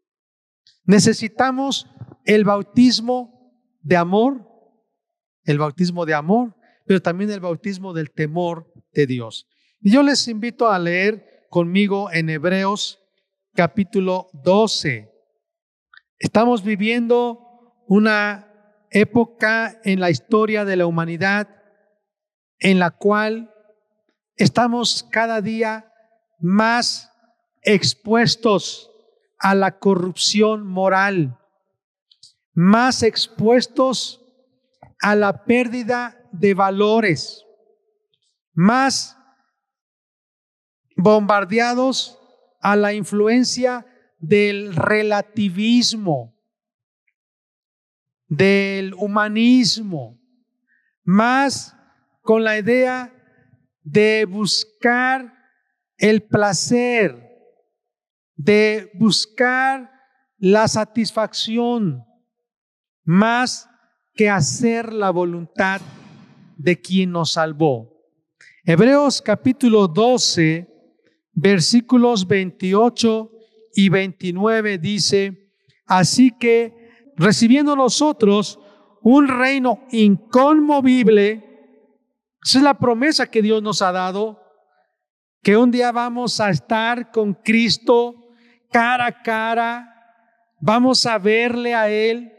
Necesitamos 0.85 1.87
el 2.25 2.43
bautismo 2.43 3.51
de 3.81 3.97
amor 3.97 4.53
el 5.45 5.57
bautismo 5.57 6.05
de 6.05 6.13
amor, 6.13 6.55
pero 6.85 7.01
también 7.01 7.31
el 7.31 7.39
bautismo 7.39 7.93
del 7.93 8.11
temor 8.11 8.71
de 8.93 9.07
Dios. 9.07 9.47
Y 9.81 9.91
yo 9.91 10.03
les 10.03 10.27
invito 10.27 10.69
a 10.69 10.79
leer 10.79 11.47
conmigo 11.49 12.11
en 12.11 12.29
Hebreos 12.29 12.99
capítulo 13.53 14.29
12. 14.43 15.11
Estamos 16.17 16.63
viviendo 16.63 17.39
una 17.87 18.49
época 18.91 19.79
en 19.83 19.99
la 19.99 20.09
historia 20.09 20.65
de 20.65 20.77
la 20.77 20.85
humanidad 20.85 21.49
en 22.63 22.79
la 22.79 22.91
cual 22.91 23.53
estamos 24.37 25.05
cada 25.11 25.41
día 25.41 25.91
más 26.39 27.11
expuestos 27.61 28.89
a 29.37 29.53
la 29.53 29.77
corrupción 29.79 30.65
moral, 30.65 31.37
más 32.53 33.03
expuestos 33.03 34.21
a 35.01 35.13
la 35.15 35.43
pérdida 35.43 36.17
de 36.31 36.53
valores, 36.53 37.45
más 38.53 39.17
bombardeados 40.95 42.17
a 42.61 42.77
la 42.77 42.93
influencia 42.93 43.85
del 44.19 44.73
relativismo, 44.73 46.33
del 48.29 48.93
humanismo, 48.93 50.17
más 51.03 51.75
con 52.23 52.43
la 52.43 52.57
idea 52.57 53.13
de 53.83 54.25
buscar 54.25 55.33
el 55.97 56.23
placer, 56.23 57.29
de 58.35 58.89
buscar 58.95 59.91
la 60.37 60.67
satisfacción, 60.67 62.03
más 63.03 63.69
que 64.13 64.29
hacer 64.29 64.93
la 64.93 65.11
voluntad 65.11 65.81
de 66.57 66.79
quien 66.79 67.11
nos 67.11 67.33
salvó. 67.33 67.91
Hebreos 68.63 69.21
capítulo 69.21 69.89
12, 69.89 70.65
versículos 71.33 72.25
28 72.25 73.31
y 73.75 73.89
29 73.89 74.77
dice, 74.77 75.51
así 75.85 76.31
que 76.31 77.13
recibiendo 77.17 77.75
nosotros 77.75 78.59
un 79.01 79.27
reino 79.27 79.85
inconmovible, 79.91 81.52
esa 82.43 82.57
es 82.57 82.63
la 82.63 82.73
promesa 82.73 83.27
que 83.27 83.41
Dios 83.41 83.63
nos 83.63 83.81
ha 83.81 83.91
dado, 83.91 84.41
que 85.41 85.57
un 85.57 85.71
día 85.71 85.91
vamos 85.91 86.39
a 86.39 86.49
estar 86.49 87.11
con 87.11 87.33
Cristo 87.33 88.15
cara 88.71 89.05
a 89.05 89.21
cara, 89.21 89.89
vamos 90.59 91.05
a 91.05 91.17
verle 91.17 91.73
a 91.73 91.89
Él 91.89 92.33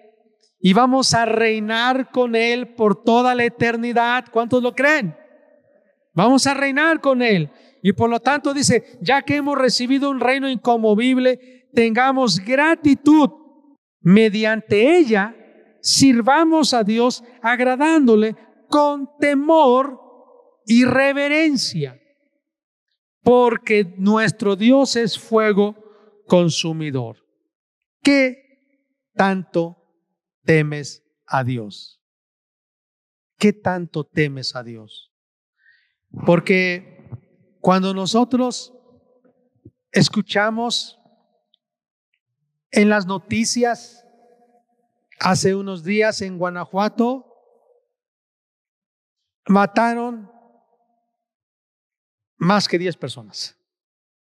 y 0.61 0.73
vamos 0.73 1.15
a 1.15 1.25
reinar 1.25 2.11
con 2.11 2.35
Él 2.35 2.75
por 2.75 3.03
toda 3.03 3.35
la 3.35 3.45
eternidad. 3.45 4.27
¿Cuántos 4.31 4.63
lo 4.63 4.75
creen? 4.75 5.17
Vamos 6.13 6.47
a 6.47 6.55
reinar 6.55 7.01
con 7.01 7.23
Él. 7.23 7.51
Y 7.83 7.93
por 7.93 8.09
lo 8.11 8.21
tanto 8.21 8.55
dice, 8.55 8.99
ya 9.01 9.23
que 9.23 9.37
hemos 9.37 9.59
recibido 9.59 10.11
un 10.11 10.21
reino 10.21 10.49
inconmovible, 10.49 11.69
tengamos 11.75 12.41
gratitud. 12.41 13.31
Mediante 14.01 14.99
ella, 14.99 15.35
sirvamos 15.81 16.75
a 16.75 16.83
Dios 16.83 17.23
agradándole 17.43 18.37
con 18.69 19.17
temor 19.19 20.01
y 20.67 20.85
reverencia. 20.85 22.01
Porque 23.23 23.95
nuestro 23.97 24.57
Dios 24.57 24.97
es 24.97 25.19
fuego 25.19 25.75
consumidor. 26.27 27.17
¿Qué 28.03 28.45
tanto 29.15 29.77
temes 30.45 31.03
a 31.27 31.43
Dios? 31.43 32.03
¿Qué 33.39 33.53
tanto 33.53 34.05
temes 34.05 34.55
a 34.55 34.63
Dios? 34.63 35.11
Porque 36.27 37.09
cuando 37.61 37.95
nosotros 37.95 38.75
escuchamos 39.91 40.99
en 42.71 42.89
las 42.89 43.07
noticias, 43.07 44.05
hace 45.19 45.55
unos 45.55 45.85
días 45.85 46.21
en 46.23 46.39
Guanajuato, 46.39 47.34
mataron 49.47 50.31
más 52.37 52.69
que 52.69 52.79
10 52.79 52.97
personas. 52.97 53.57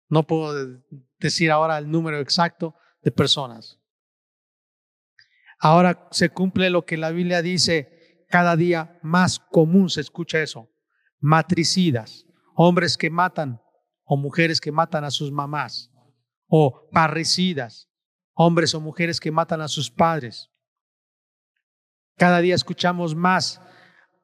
No 0.10 0.28
puedo 0.28 0.82
decir 1.20 1.52
ahora 1.52 1.78
el 1.78 1.90
número 1.90 2.20
exacto 2.20 2.76
de 3.02 3.12
personas. 3.12 3.80
Ahora 5.60 6.08
se 6.12 6.30
cumple 6.30 6.70
lo 6.70 6.86
que 6.86 6.98
la 6.98 7.12
Biblia 7.12 7.42
dice, 7.42 8.26
cada 8.30 8.56
día 8.56 9.00
más 9.04 9.40
común 9.40 9.90
se 9.90 10.02
escucha 10.02 10.42
eso 10.42 10.72
matricidas, 11.22 12.26
hombres 12.56 12.98
que 12.98 13.10
matan 13.10 13.62
o 14.04 14.18
mujeres 14.18 14.60
que 14.60 14.72
matan 14.72 15.06
a 15.06 15.12
sus 15.12 15.32
mamás, 15.32 15.90
o 16.48 16.90
parricidas, 16.92 17.90
hombres 18.34 18.74
o 18.76 18.82
mujeres 18.82 19.20
que 19.20 19.32
matan 19.32 19.62
a 19.62 19.68
sus 19.68 19.90
padres. 19.90 20.50
Cada 22.18 22.42
día 22.42 22.56
escuchamos 22.56 23.16
más 23.16 23.62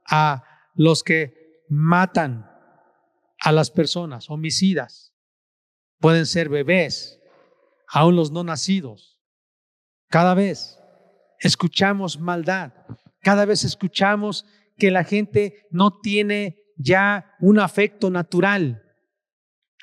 a 0.05 0.43
los 0.77 1.03
que 1.03 1.63
matan 1.67 2.49
a 3.39 3.51
las 3.51 3.71
personas, 3.71 4.29
homicidas. 4.29 5.13
Pueden 5.99 6.25
ser 6.25 6.49
bebés, 6.49 7.19
aún 7.87 8.15
los 8.15 8.31
no 8.31 8.43
nacidos. 8.43 9.19
Cada 10.09 10.35
vez 10.35 10.79
escuchamos 11.39 12.19
maldad, 12.19 12.73
cada 13.21 13.45
vez 13.45 13.63
escuchamos 13.63 14.45
que 14.77 14.91
la 14.91 15.03
gente 15.03 15.67
no 15.71 15.99
tiene 15.99 16.63
ya 16.77 17.35
un 17.39 17.59
afecto 17.59 18.11
natural. 18.11 18.83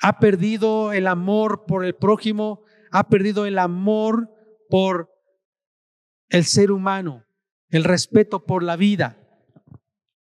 Ha 0.01 0.19
perdido 0.19 0.93
el 0.93 1.07
amor 1.07 1.65
por 1.65 1.83
el 1.85 1.95
prójimo, 1.95 2.63
ha 2.91 3.09
perdido 3.09 3.45
el 3.45 3.59
amor 3.59 4.29
por 4.69 5.09
el 6.29 6.45
ser 6.45 6.71
humano, 6.71 7.25
el 7.69 7.83
respeto 7.83 8.45
por 8.45 8.63
la 8.63 8.77
vida. 8.77 9.24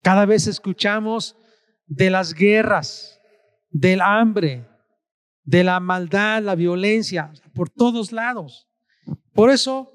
Cada 0.05 0.27
vez 0.27 0.47
escuchamos 0.47 1.35
de 1.87 2.11
las 2.11 2.35
guerras, 2.35 3.19
del 3.71 4.03
hambre, 4.03 4.69
de 5.45 5.65
la 5.65 5.81
maldad, 5.81 6.43
la 6.43 6.55
violencia, 6.55 7.33
por 7.55 7.71
todos 7.71 8.13
lados. 8.13 8.69
Por 9.33 9.51
eso, 9.51 9.91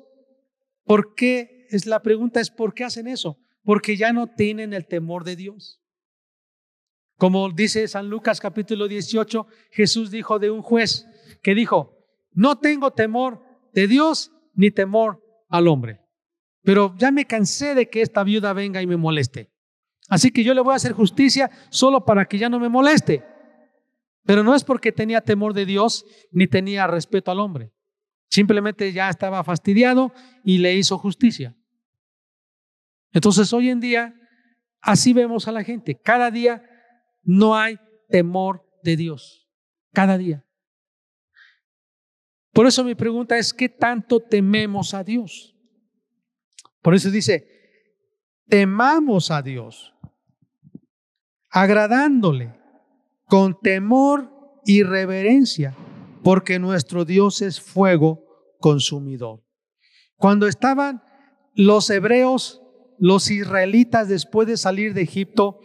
¿por 0.83 1.13
qué? 1.13 1.67
Es 1.69 1.85
la 1.85 2.01
pregunta 2.01 2.39
es 2.39 2.49
¿por 2.49 2.73
qué 2.73 2.85
hacen 2.85 3.07
eso? 3.07 3.37
Porque 3.61 3.97
ya 3.97 4.11
no 4.11 4.25
tienen 4.25 4.73
el 4.73 4.87
temor 4.87 5.23
de 5.23 5.35
Dios. 5.35 5.79
Como 7.17 7.47
dice 7.51 7.87
San 7.87 8.09
Lucas 8.09 8.39
capítulo 8.39 8.87
18, 8.87 9.45
Jesús 9.69 10.09
dijo 10.09 10.39
de 10.39 10.49
un 10.49 10.63
juez 10.63 11.05
que 11.43 11.53
dijo, 11.53 11.95
no 12.31 12.57
tengo 12.57 12.93
temor 12.93 13.43
de 13.73 13.87
Dios 13.87 14.31
ni 14.55 14.71
temor 14.71 15.21
al 15.49 15.67
hombre, 15.67 16.01
pero 16.63 16.95
ya 16.97 17.11
me 17.11 17.25
cansé 17.25 17.75
de 17.75 17.91
que 17.91 18.01
esta 18.01 18.23
viuda 18.23 18.53
venga 18.53 18.81
y 18.81 18.87
me 18.87 18.97
moleste. 18.97 19.51
Así 20.09 20.31
que 20.31 20.43
yo 20.43 20.53
le 20.53 20.61
voy 20.61 20.73
a 20.73 20.77
hacer 20.77 20.93
justicia 20.93 21.49
solo 21.69 22.03
para 22.03 22.25
que 22.25 22.37
ya 22.37 22.49
no 22.49 22.59
me 22.59 22.67
moleste. 22.67 23.23
Pero 24.25 24.43
no 24.43 24.55
es 24.55 24.63
porque 24.63 24.91
tenía 24.91 25.21
temor 25.21 25.53
de 25.53 25.65
Dios 25.65 26.05
ni 26.31 26.47
tenía 26.47 26.87
respeto 26.87 27.31
al 27.31 27.39
hombre. 27.39 27.71
Simplemente 28.27 28.91
ya 28.91 29.09
estaba 29.09 29.43
fastidiado 29.43 30.11
y 30.43 30.57
le 30.57 30.75
hizo 30.75 30.97
justicia. 30.97 31.55
Entonces 33.11 33.53
hoy 33.53 33.69
en 33.69 33.79
día 33.79 34.15
así 34.81 35.13
vemos 35.13 35.47
a 35.47 35.51
la 35.51 35.63
gente. 35.63 35.95
Cada 35.95 36.31
día 36.31 36.63
no 37.23 37.55
hay 37.55 37.79
temor 38.09 38.65
de 38.83 38.97
Dios 38.97 39.47
cada 39.93 40.17
día. 40.17 40.45
Por 42.51 42.67
eso 42.67 42.83
mi 42.83 42.95
pregunta 42.95 43.37
es, 43.37 43.53
¿qué 43.53 43.69
tanto 43.69 44.19
tememos 44.19 44.93
a 44.93 45.03
Dios? 45.03 45.55
Por 46.81 46.95
eso 46.95 47.11
dice, 47.11 47.47
temamos 48.47 49.31
a 49.31 49.41
Dios, 49.41 49.93
agradándole 51.49 52.55
con 53.25 53.59
temor 53.59 54.31
y 54.65 54.83
reverencia, 54.83 55.75
porque 56.23 56.59
nuestro 56.59 57.05
Dios 57.05 57.41
es 57.41 57.61
fuego 57.61 58.25
consumidor. 58.59 59.43
Cuando 60.15 60.47
estaban 60.47 61.01
los 61.55 61.89
hebreos, 61.89 62.61
los 62.97 63.31
israelitas, 63.31 64.09
después 64.09 64.47
de 64.47 64.57
salir 64.57 64.93
de 64.93 65.03
Egipto, 65.03 65.59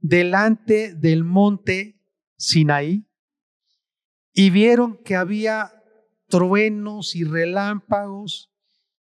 delante 0.00 0.94
del 0.94 1.24
monte 1.24 2.00
Sinaí 2.36 3.06
y 4.32 4.50
vieron 4.50 4.98
que 5.04 5.14
había 5.14 5.70
truenos 6.28 7.14
y 7.14 7.24
relámpagos 7.24 8.50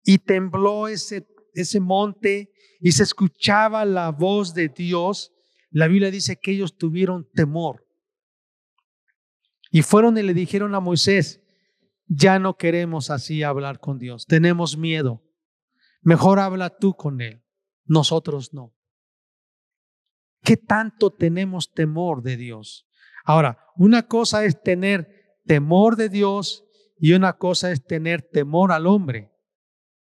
y 0.03 0.17
tembló 0.17 0.87
ese, 0.87 1.27
ese 1.53 1.79
monte 1.79 2.51
y 2.79 2.93
se 2.93 3.03
escuchaba 3.03 3.85
la 3.85 4.09
voz 4.11 4.53
de 4.53 4.69
Dios, 4.69 5.33
la 5.71 5.87
Biblia 5.87 6.11
dice 6.11 6.39
que 6.39 6.51
ellos 6.51 6.77
tuvieron 6.77 7.27
temor. 7.33 7.85
Y 9.71 9.83
fueron 9.83 10.17
y 10.17 10.23
le 10.23 10.33
dijeron 10.33 10.73
a 10.73 10.79
Moisés, 10.79 11.41
ya 12.07 12.39
no 12.39 12.57
queremos 12.57 13.11
así 13.11 13.43
hablar 13.43 13.79
con 13.79 13.99
Dios, 13.99 14.25
tenemos 14.25 14.77
miedo. 14.77 15.23
Mejor 16.01 16.39
habla 16.39 16.77
tú 16.77 16.95
con 16.95 17.21
Él, 17.21 17.43
nosotros 17.85 18.53
no. 18.53 18.73
¿Qué 20.41 20.57
tanto 20.57 21.11
tenemos 21.11 21.71
temor 21.71 22.23
de 22.23 22.37
Dios? 22.37 22.87
Ahora, 23.23 23.59
una 23.75 24.07
cosa 24.07 24.45
es 24.45 24.63
tener 24.63 25.37
temor 25.45 25.95
de 25.97 26.09
Dios 26.09 26.65
y 26.97 27.13
una 27.13 27.33
cosa 27.33 27.71
es 27.71 27.85
tener 27.85 28.23
temor 28.23 28.71
al 28.71 28.87
hombre. 28.87 29.31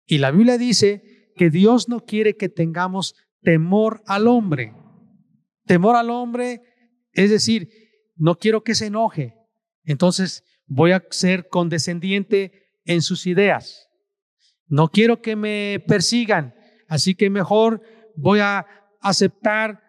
Y 0.07 0.19
la 0.19 0.31
Biblia 0.31 0.57
dice 0.57 1.33
que 1.37 1.51
Dios 1.51 1.89
no 1.89 2.01
quiere 2.01 2.37
que 2.37 2.49
tengamos 2.49 3.15
temor 3.43 4.03
al 4.07 4.29
hombre. 4.29 4.75
Temor 5.69 5.95
al 5.95 6.11
hombre 6.11 6.63
es 7.13 7.31
decir, 7.31 7.69
no 8.17 8.37
quiero 8.39 8.65
que 8.65 8.75
se 8.75 8.87
enoje. 8.87 9.35
Entonces 9.85 10.43
voy 10.67 10.93
a 10.93 11.05
ser 11.11 11.49
condescendiente 11.49 12.71
en 12.85 13.03
sus 13.03 13.27
ideas. 13.27 13.89
No 14.67 14.89
quiero 14.89 15.23
que 15.23 15.37
me 15.37 15.83
persigan, 15.87 16.55
así 16.89 17.15
que 17.15 17.31
mejor 17.31 17.83
voy 18.17 18.41
a 18.41 18.67
aceptar 19.01 19.81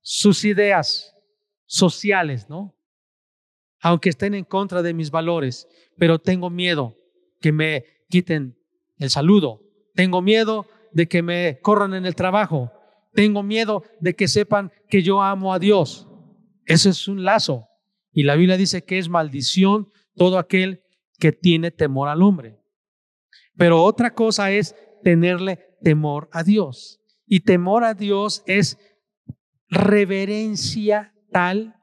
sus 0.00 0.44
ideas. 0.44 1.12
sociales, 1.68 2.48
¿no? 2.48 2.76
Aunque 3.80 4.08
estén 4.08 4.34
en 4.34 4.44
contra 4.44 4.82
de 4.82 4.94
mis 4.94 5.10
valores, 5.10 5.66
pero 5.98 6.20
tengo 6.20 6.48
miedo 6.48 6.96
que 7.40 7.50
me 7.50 7.84
quiten 8.08 8.56
el 8.98 9.10
saludo. 9.10 9.62
Tengo 9.94 10.22
miedo 10.22 10.66
de 10.92 11.08
que 11.08 11.22
me 11.22 11.58
corran 11.60 11.92
en 11.94 12.06
el 12.06 12.14
trabajo. 12.14 12.70
Tengo 13.16 13.42
miedo 13.42 13.82
de 13.98 14.14
que 14.14 14.28
sepan 14.28 14.70
que 14.90 15.02
yo 15.02 15.22
amo 15.22 15.54
a 15.54 15.58
Dios. 15.58 16.06
Eso 16.66 16.90
es 16.90 17.08
un 17.08 17.24
lazo. 17.24 17.66
Y 18.12 18.24
la 18.24 18.36
Biblia 18.36 18.58
dice 18.58 18.84
que 18.84 18.98
es 18.98 19.08
maldición 19.08 19.90
todo 20.14 20.38
aquel 20.38 20.82
que 21.18 21.32
tiene 21.32 21.70
temor 21.70 22.08
al 22.08 22.22
hombre. 22.22 22.60
Pero 23.56 23.82
otra 23.82 24.12
cosa 24.12 24.50
es 24.50 24.76
tenerle 25.02 25.76
temor 25.82 26.28
a 26.30 26.42
Dios. 26.42 27.00
Y 27.26 27.40
temor 27.40 27.84
a 27.84 27.94
Dios 27.94 28.42
es 28.46 28.78
reverencia 29.70 31.14
tal 31.32 31.74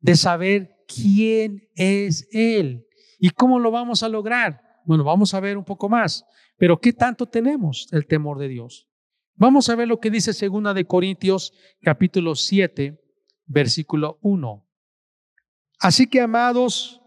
de 0.00 0.16
saber 0.16 0.84
quién 0.88 1.68
es 1.76 2.28
Él. 2.32 2.86
¿Y 3.20 3.30
cómo 3.30 3.60
lo 3.60 3.70
vamos 3.70 4.02
a 4.02 4.08
lograr? 4.08 4.60
Bueno, 4.84 5.04
vamos 5.04 5.32
a 5.32 5.40
ver 5.40 5.56
un 5.56 5.64
poco 5.64 5.88
más. 5.88 6.24
Pero 6.56 6.80
¿qué 6.80 6.92
tanto 6.92 7.26
tenemos 7.26 7.86
el 7.92 8.06
temor 8.06 8.38
de 8.38 8.48
Dios? 8.48 8.88
Vamos 9.36 9.68
a 9.68 9.74
ver 9.74 9.88
lo 9.88 9.98
que 9.98 10.10
dice 10.10 10.32
segunda 10.32 10.74
de 10.74 10.84
Corintios 10.84 11.52
capítulo 11.82 12.36
7, 12.36 13.02
versículo 13.46 14.18
1. 14.22 14.64
Así 15.80 16.06
que 16.06 16.20
amados, 16.20 17.02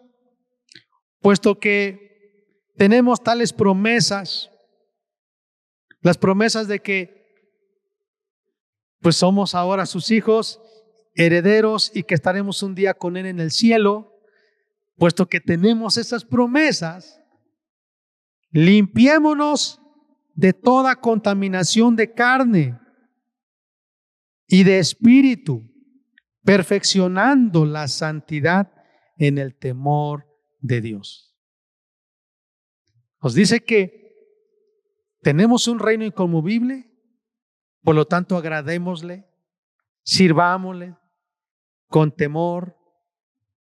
puesto 1.21 1.57
que 1.57 2.67
tenemos 2.75 3.23
tales 3.23 3.53
promesas, 3.53 4.51
las 6.01 6.17
promesas 6.17 6.67
de 6.67 6.81
que 6.81 7.17
pues 8.99 9.15
somos 9.15 9.55
ahora 9.55 9.85
sus 9.85 10.11
hijos, 10.11 10.59
herederos 11.15 11.91
y 11.93 12.03
que 12.03 12.13
estaremos 12.15 12.61
un 12.61 12.75
día 12.75 12.93
con 12.93 13.15
Él 13.15 13.25
en 13.25 13.39
el 13.39 13.51
cielo, 13.51 14.19
puesto 14.97 15.27
que 15.27 15.39
tenemos 15.39 15.95
esas 15.95 16.25
promesas, 16.25 17.21
limpiémonos 18.51 19.79
de 20.37 20.53
toda 20.53 20.95
contaminación 20.95 21.95
de 21.95 22.13
carne 22.13 22.79
y 24.47 24.63
de 24.63 24.77
espíritu, 24.77 25.63
perfeccionando 26.43 27.65
la 27.65 27.87
santidad 27.87 28.71
en 29.17 29.39
el 29.39 29.57
temor 29.57 30.27
de 30.59 30.79
Dios. 30.79 31.35
Os 33.19 33.33
dice 33.33 33.61
que 33.61 34.15
tenemos 35.23 35.67
un 35.67 35.79
reino 35.79 36.05
inconmovible, 36.05 36.93
por 37.81 37.95
lo 37.95 38.05
tanto 38.05 38.37
agradémosle, 38.37 39.27
sirvámosle 40.03 40.95
con 41.87 42.15
temor 42.15 42.77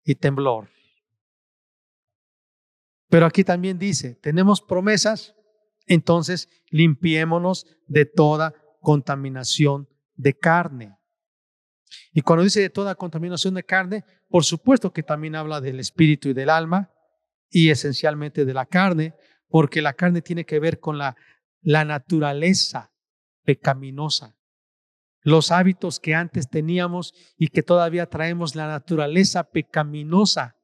y 0.03 0.15
temblor. 0.15 0.69
Pero 3.09 3.27
aquí 3.27 3.43
también 3.43 3.77
dice, 3.77 4.15
tenemos 4.15 4.59
promesas, 4.59 5.35
entonces 5.85 6.49
limpiémonos 6.69 7.67
de 7.87 8.05
toda 8.05 8.53
contaminación 8.81 9.87
de 10.15 10.37
carne. 10.37 10.97
Y 12.11 12.21
cuando 12.21 12.43
dice 12.43 12.61
de 12.61 12.69
toda 12.69 12.95
contaminación 12.95 13.53
de 13.53 13.63
carne, 13.63 14.03
por 14.29 14.43
supuesto 14.43 14.91
que 14.91 15.03
también 15.03 15.35
habla 15.35 15.61
del 15.61 15.79
espíritu 15.79 16.29
y 16.29 16.33
del 16.33 16.49
alma 16.49 16.91
y 17.49 17.69
esencialmente 17.69 18.45
de 18.45 18.53
la 18.53 18.65
carne, 18.65 19.13
porque 19.47 19.81
la 19.81 19.93
carne 19.93 20.21
tiene 20.21 20.45
que 20.45 20.59
ver 20.59 20.79
con 20.79 20.97
la, 20.97 21.15
naturaleza 21.61 22.91
pecaminosa, 23.43 24.35
los 25.21 25.51
hábitos 25.51 25.99
que 25.99 26.15
antes 26.15 26.49
teníamos 26.49 27.13
y 27.37 27.47
que 27.47 27.63
todavía 27.63 28.07
traemos, 28.07 28.55
la 28.55 28.67
naturaleza 28.67 29.43
pecaminosa. 29.43 30.57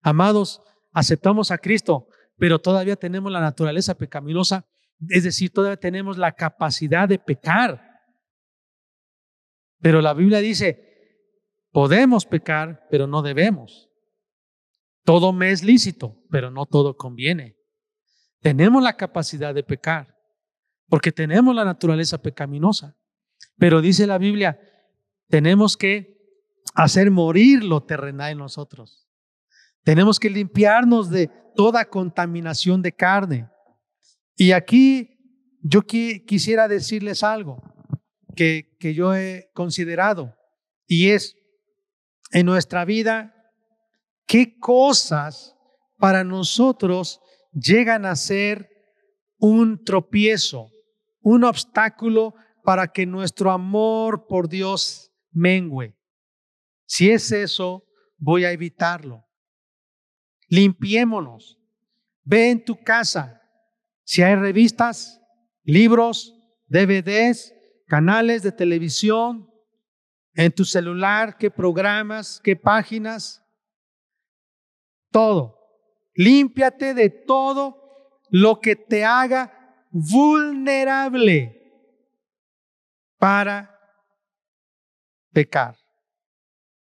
Amados, 0.00 0.62
aceptamos 0.92 1.50
a 1.50 1.58
Cristo, 1.58 2.08
pero 2.36 2.58
todavía 2.58 2.96
tenemos 2.96 3.30
la 3.30 3.40
naturaleza 3.40 3.96
pecaminosa, 3.96 4.66
es 5.08 5.24
decir, 5.24 5.52
todavía 5.52 5.76
tenemos 5.76 6.18
la 6.18 6.32
capacidad 6.32 7.08
de 7.08 7.18
pecar. 7.18 7.82
Pero 9.80 10.00
la 10.00 10.14
Biblia 10.14 10.38
dice, 10.38 10.92
podemos 11.72 12.24
pecar, 12.24 12.86
pero 12.90 13.06
no 13.06 13.22
debemos. 13.22 13.90
Todo 15.04 15.32
me 15.32 15.50
es 15.50 15.64
lícito, 15.64 16.22
pero 16.30 16.50
no 16.50 16.66
todo 16.66 16.96
conviene. 16.96 17.56
Tenemos 18.40 18.82
la 18.82 18.96
capacidad 18.96 19.54
de 19.54 19.64
pecar, 19.64 20.14
porque 20.88 21.10
tenemos 21.10 21.54
la 21.54 21.64
naturaleza 21.64 22.18
pecaminosa. 22.22 22.96
Pero 23.56 23.80
dice 23.80 24.06
la 24.06 24.18
Biblia, 24.18 24.60
tenemos 25.28 25.76
que 25.76 26.12
hacer 26.74 27.10
morir 27.10 27.64
lo 27.64 27.82
terrenal 27.82 28.32
en 28.32 28.38
nosotros. 28.38 29.08
Tenemos 29.82 30.20
que 30.20 30.30
limpiarnos 30.30 31.10
de 31.10 31.30
toda 31.54 31.84
contaminación 31.84 32.82
de 32.82 32.92
carne. 32.92 33.48
Y 34.36 34.52
aquí 34.52 35.18
yo 35.62 35.82
quisiera 35.82 36.68
decirles 36.68 37.22
algo 37.22 37.62
que, 38.34 38.76
que 38.78 38.94
yo 38.94 39.14
he 39.14 39.50
considerado 39.54 40.34
y 40.86 41.10
es 41.10 41.36
en 42.32 42.46
nuestra 42.46 42.84
vida 42.84 43.34
qué 44.26 44.58
cosas 44.58 45.54
para 45.98 46.24
nosotros 46.24 47.20
llegan 47.52 48.06
a 48.06 48.16
ser 48.16 48.68
un 49.38 49.84
tropiezo, 49.84 50.70
un 51.20 51.44
obstáculo 51.44 52.34
para 52.64 52.88
que 52.88 53.06
nuestro 53.06 53.50
amor 53.50 54.26
por 54.26 54.48
Dios 54.48 55.12
mengüe. 55.30 55.96
Si 56.86 57.10
es 57.10 57.32
eso, 57.32 57.84
voy 58.18 58.44
a 58.44 58.52
evitarlo. 58.52 59.24
Limpiémonos. 60.52 61.58
Ve 62.24 62.50
en 62.50 62.62
tu 62.62 62.76
casa. 62.76 63.40
Si 64.04 64.22
hay 64.22 64.34
revistas, 64.34 65.18
libros, 65.64 66.34
DVDs, 66.66 67.54
canales 67.86 68.42
de 68.42 68.52
televisión, 68.52 69.50
en 70.34 70.52
tu 70.52 70.66
celular, 70.66 71.38
qué 71.38 71.50
programas, 71.50 72.38
qué 72.44 72.54
páginas, 72.54 73.42
todo. 75.10 75.58
Límpiate 76.14 76.92
de 76.92 77.08
todo 77.08 78.20
lo 78.28 78.60
que 78.60 78.76
te 78.76 79.06
haga 79.06 79.86
vulnerable 79.90 81.62
para 83.16 83.74
pecar. 85.32 85.78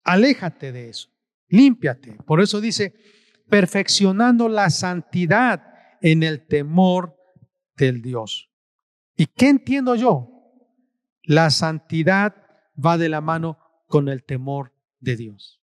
Aléjate 0.03 0.71
de 0.71 0.89
eso. 0.89 1.07
Límpiate. 1.49 2.13
Por 2.25 2.41
eso 2.41 2.59
dice, 2.59 2.95
perfeccionando 3.49 4.47
la 4.47 4.69
santidad 4.69 5.63
en 6.01 6.23
el 6.23 6.45
temor 6.47 7.17
del 7.75 8.01
Dios. 8.01 8.49
¿Y 9.15 9.25
qué 9.25 9.49
entiendo 9.49 9.95
yo? 9.95 10.29
La 11.23 11.49
santidad 11.49 12.35
va 12.83 12.97
de 12.97 13.09
la 13.09 13.21
mano 13.21 13.57
con 13.87 14.07
el 14.07 14.23
temor 14.23 14.73
de 14.99 15.15
Dios. 15.15 15.61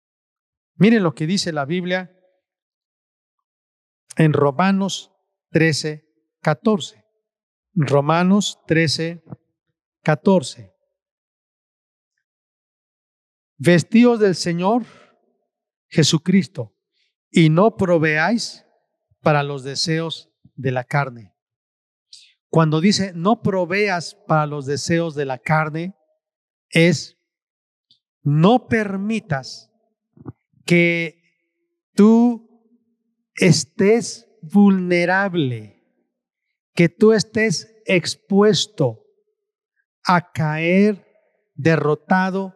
Miren 0.76 1.04
lo 1.04 1.14
que 1.14 1.28
dice 1.28 1.52
la 1.52 1.66
Biblia 1.66 2.18
en 4.16 4.34
Romanos 4.34 5.12
13, 5.52 6.08
14. 6.42 7.04
Romanos 7.74 8.60
13, 8.68 9.24
14. 10.04 10.74
Vestidos 13.58 14.20
del 14.20 14.36
Señor 14.36 14.86
Jesucristo 15.88 16.76
y 17.32 17.50
no 17.50 17.78
proveáis 17.78 18.66
para 19.22 19.42
los 19.44 19.64
deseos 19.64 20.30
de 20.56 20.72
la 20.72 20.84
carne. 20.84 21.34
Cuando 22.50 22.82
dice 22.82 23.14
no 23.16 23.42
proveas 23.42 24.16
para 24.28 24.46
los 24.46 24.66
deseos 24.66 25.16
de 25.16 25.26
la 25.26 25.38
carne, 25.40 25.96
es 26.70 27.18
no 28.24 28.68
permitas 28.68 29.72
que 30.66 31.22
tú 31.94 32.50
estés 33.36 34.28
vulnerable, 34.42 35.82
que 36.74 36.90
tú 36.90 37.14
estés 37.14 37.74
expuesto 37.86 39.06
a 40.04 40.32
caer 40.32 41.06
derrotado 41.56 42.56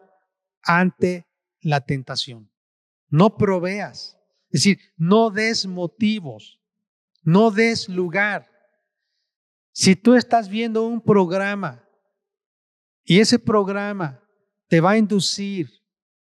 ante 0.62 1.26
la 1.60 1.80
tentación. 1.80 2.50
No 3.08 3.36
proveas, 3.36 4.15
es 4.50 4.62
decir, 4.62 4.78
no 4.96 5.30
des 5.30 5.66
motivos, 5.66 6.60
no 7.22 7.50
des 7.50 7.88
lugar. 7.88 8.48
Si 9.72 9.94
tú 9.96 10.14
estás 10.14 10.48
viendo 10.48 10.86
un 10.86 11.00
programa 11.00 11.84
y 13.04 13.20
ese 13.20 13.38
programa 13.38 14.22
te 14.68 14.80
va 14.80 14.92
a 14.92 14.98
inducir 14.98 15.70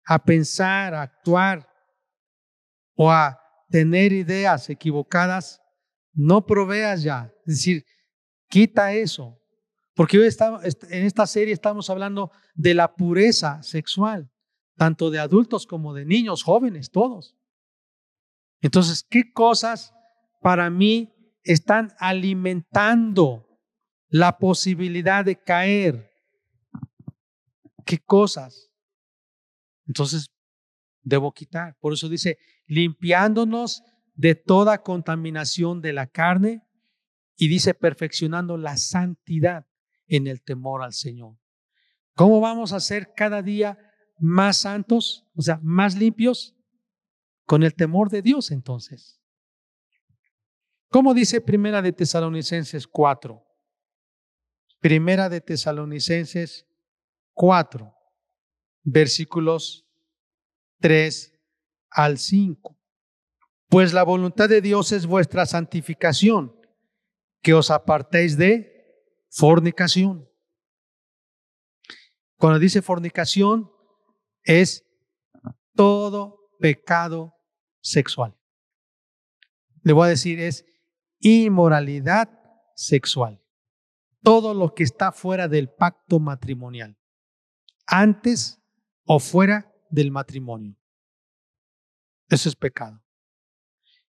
a 0.05 0.23
pensar, 0.23 0.93
a 0.93 1.01
actuar 1.01 1.67
o 2.95 3.11
a 3.11 3.39
tener 3.69 4.11
ideas 4.13 4.69
equivocadas, 4.69 5.61
no 6.13 6.45
proveas 6.45 7.03
ya. 7.03 7.31
Es 7.45 7.57
decir, 7.57 7.85
quita 8.49 8.93
eso. 8.93 9.37
Porque 9.93 10.17
hoy 10.17 10.27
estamos, 10.27 10.63
en 10.63 11.05
esta 11.05 11.27
serie 11.27 11.53
estamos 11.53 11.89
hablando 11.89 12.31
de 12.55 12.73
la 12.73 12.95
pureza 12.95 13.61
sexual. 13.63 14.31
tanto 14.75 15.09
de 15.09 15.17
adultos 15.17 15.65
como 15.65 15.91
de 15.95 16.05
niños, 16.05 16.43
jóvenes, 16.43 16.91
todos. 16.91 17.36
Entonces, 18.61 19.05
¿qué 19.09 19.31
cosas 19.31 19.93
para 20.41 20.69
mí 20.69 21.13
están 21.43 21.93
alimentando 21.99 23.47
la 24.09 24.37
posibilidad 24.37 25.23
de 25.23 25.35
caer? 25.35 26.11
¿Qué 27.85 27.99
cosas? 27.99 28.71
Entonces, 29.85 30.29
debo 31.01 31.31
quitar. 31.31 31.77
Por 31.79 31.93
eso 31.93 32.09
dice, 32.09 32.37
limpiándonos 32.65 33.83
de 34.15 34.35
toda 34.35 34.81
contaminación 34.81 35.81
de 35.81 35.93
la 35.93 36.07
carne 36.07 36.63
y 37.37 37.47
dice, 37.47 37.73
perfeccionando 37.73 38.57
la 38.57 38.77
santidad 38.77 39.67
en 40.07 40.27
el 40.27 40.41
temor 40.41 40.83
al 40.83 40.93
Señor. 40.93 41.37
¿Cómo 42.15 42.41
vamos 42.41 42.73
a 42.73 42.79
ser 42.79 43.13
cada 43.15 43.43
día 43.43 43.77
más 44.19 44.57
santos? 44.57 45.25
O 45.35 45.41
sea, 45.41 45.59
más 45.61 45.95
limpios 45.95 46.56
con 47.47 47.63
el 47.63 47.73
temor 47.73 48.09
de 48.09 48.21
Dios 48.21 48.51
entonces. 48.51 49.19
¿Cómo 50.89 51.13
dice 51.13 51.41
Primera 51.41 51.81
de 51.81 51.93
Tesalonicenses 51.93 52.85
4? 52.85 53.41
Primera 54.79 55.29
de 55.29 55.41
Tesalonicenses 55.41 56.67
4, 57.33 57.95
versículos 58.83 59.87
3 60.81 61.39
al 61.89 62.17
5. 62.17 62.77
Pues 63.69 63.93
la 63.93 64.03
voluntad 64.03 64.49
de 64.49 64.61
Dios 64.61 64.91
es 64.91 65.05
vuestra 65.05 65.45
santificación, 65.45 66.53
que 67.41 67.53
os 67.53 67.71
apartéis 67.71 68.37
de 68.37 69.05
fornicación. 69.29 70.29
Cuando 72.37 72.59
dice 72.59 72.81
fornicación, 72.81 73.71
es 74.43 74.85
todo 75.75 76.51
pecado 76.59 77.36
sexual. 77.89 78.37
Le 79.83 79.93
voy 79.93 80.07
a 80.07 80.09
decir, 80.09 80.39
es 80.39 80.65
inmoralidad 81.19 82.29
sexual. 82.75 83.41
Todo 84.21 84.53
lo 84.53 84.73
que 84.73 84.83
está 84.83 85.11
fuera 85.11 85.47
del 85.47 85.69
pacto 85.69 86.19
matrimonial, 86.19 86.97
antes 87.85 88.61
o 89.05 89.19
fuera 89.19 89.73
del 89.89 90.11
matrimonio. 90.11 90.75
Eso 92.29 92.49
es 92.49 92.55
pecado. 92.55 93.01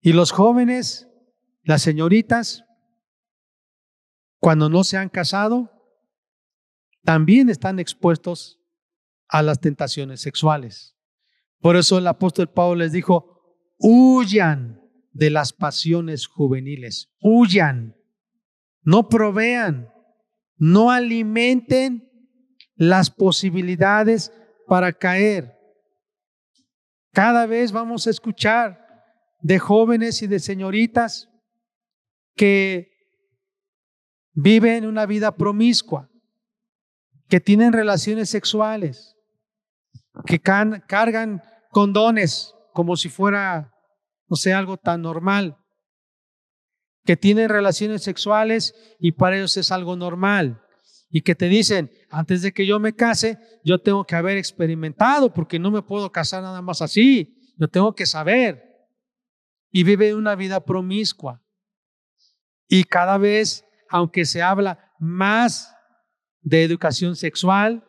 Y 0.00 0.12
los 0.12 0.32
jóvenes, 0.32 1.08
las 1.62 1.82
señoritas, 1.82 2.64
cuando 4.40 4.68
no 4.68 4.82
se 4.82 4.96
han 4.96 5.10
casado, 5.10 5.70
también 7.04 7.48
están 7.48 7.78
expuestos 7.78 8.58
a 9.28 9.42
las 9.42 9.60
tentaciones 9.60 10.20
sexuales. 10.20 10.96
Por 11.60 11.76
eso 11.76 11.98
el 11.98 12.06
apóstol 12.06 12.50
Pablo 12.50 12.76
les 12.76 12.92
dijo, 12.92 13.39
huyan 13.80 14.80
de 15.12 15.30
las 15.30 15.52
pasiones 15.52 16.26
juveniles, 16.26 17.10
huyan, 17.20 17.96
no 18.82 19.08
provean, 19.08 19.92
no 20.56 20.90
alimenten 20.90 22.08
las 22.76 23.10
posibilidades 23.10 24.32
para 24.66 24.92
caer. 24.92 25.56
Cada 27.12 27.46
vez 27.46 27.72
vamos 27.72 28.06
a 28.06 28.10
escuchar 28.10 28.86
de 29.40 29.58
jóvenes 29.58 30.22
y 30.22 30.26
de 30.26 30.38
señoritas 30.38 31.28
que 32.36 32.90
viven 34.32 34.86
una 34.86 35.06
vida 35.06 35.36
promiscua, 35.36 36.08
que 37.28 37.40
tienen 37.40 37.72
relaciones 37.72 38.30
sexuales, 38.30 39.16
que 40.26 40.40
cargan 40.40 41.42
condones 41.70 42.54
como 42.72 42.96
si 42.96 43.08
fuera, 43.08 43.72
no 44.28 44.36
sé, 44.36 44.52
algo 44.52 44.76
tan 44.76 45.02
normal, 45.02 45.56
que 47.04 47.16
tienen 47.16 47.48
relaciones 47.48 48.02
sexuales 48.02 48.74
y 48.98 49.12
para 49.12 49.36
ellos 49.36 49.56
es 49.56 49.72
algo 49.72 49.96
normal, 49.96 50.62
y 51.10 51.22
que 51.22 51.34
te 51.34 51.48
dicen, 51.48 51.90
antes 52.08 52.42
de 52.42 52.52
que 52.52 52.64
yo 52.64 52.78
me 52.78 52.94
case, 52.94 53.38
yo 53.64 53.80
tengo 53.80 54.04
que 54.04 54.14
haber 54.14 54.36
experimentado, 54.36 55.34
porque 55.34 55.58
no 55.58 55.70
me 55.70 55.82
puedo 55.82 56.12
casar 56.12 56.42
nada 56.42 56.62
más 56.62 56.82
así, 56.82 57.36
yo 57.58 57.66
tengo 57.68 57.94
que 57.94 58.06
saber. 58.06 58.64
Y 59.72 59.82
vive 59.82 60.14
una 60.14 60.36
vida 60.36 60.64
promiscua. 60.64 61.42
Y 62.68 62.84
cada 62.84 63.18
vez, 63.18 63.64
aunque 63.88 64.24
se 64.24 64.40
habla 64.40 64.92
más 65.00 65.74
de 66.42 66.62
educación 66.62 67.16
sexual, 67.16 67.84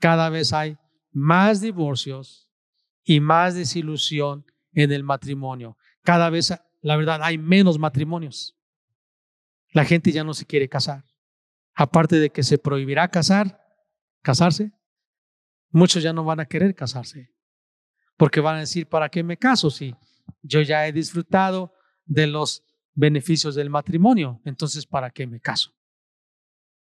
cada 0.00 0.28
vez 0.28 0.52
hay 0.52 0.76
más 1.12 1.60
divorcios 1.60 2.45
y 3.06 3.20
más 3.20 3.54
desilusión 3.54 4.44
en 4.72 4.92
el 4.92 5.04
matrimonio. 5.04 5.78
Cada 6.02 6.28
vez, 6.28 6.52
la 6.82 6.96
verdad, 6.96 7.20
hay 7.22 7.38
menos 7.38 7.78
matrimonios. 7.78 8.54
La 9.70 9.84
gente 9.84 10.10
ya 10.10 10.24
no 10.24 10.34
se 10.34 10.44
quiere 10.44 10.68
casar. 10.68 11.04
Aparte 11.74 12.16
de 12.16 12.30
que 12.30 12.42
se 12.42 12.58
prohibirá 12.58 13.08
casar, 13.08 13.60
casarse, 14.22 14.72
muchos 15.70 16.02
ya 16.02 16.12
no 16.12 16.24
van 16.24 16.40
a 16.40 16.46
querer 16.46 16.74
casarse. 16.74 17.32
Porque 18.16 18.40
van 18.40 18.56
a 18.56 18.60
decir, 18.60 18.88
¿para 18.88 19.08
qué 19.08 19.22
me 19.22 19.36
caso 19.36 19.70
si 19.70 19.94
yo 20.42 20.60
ya 20.62 20.86
he 20.86 20.92
disfrutado 20.92 21.72
de 22.04 22.26
los 22.26 22.64
beneficios 22.94 23.54
del 23.54 23.70
matrimonio? 23.70 24.40
Entonces, 24.44 24.84
¿para 24.84 25.10
qué 25.10 25.28
me 25.28 25.40
caso? 25.40 25.72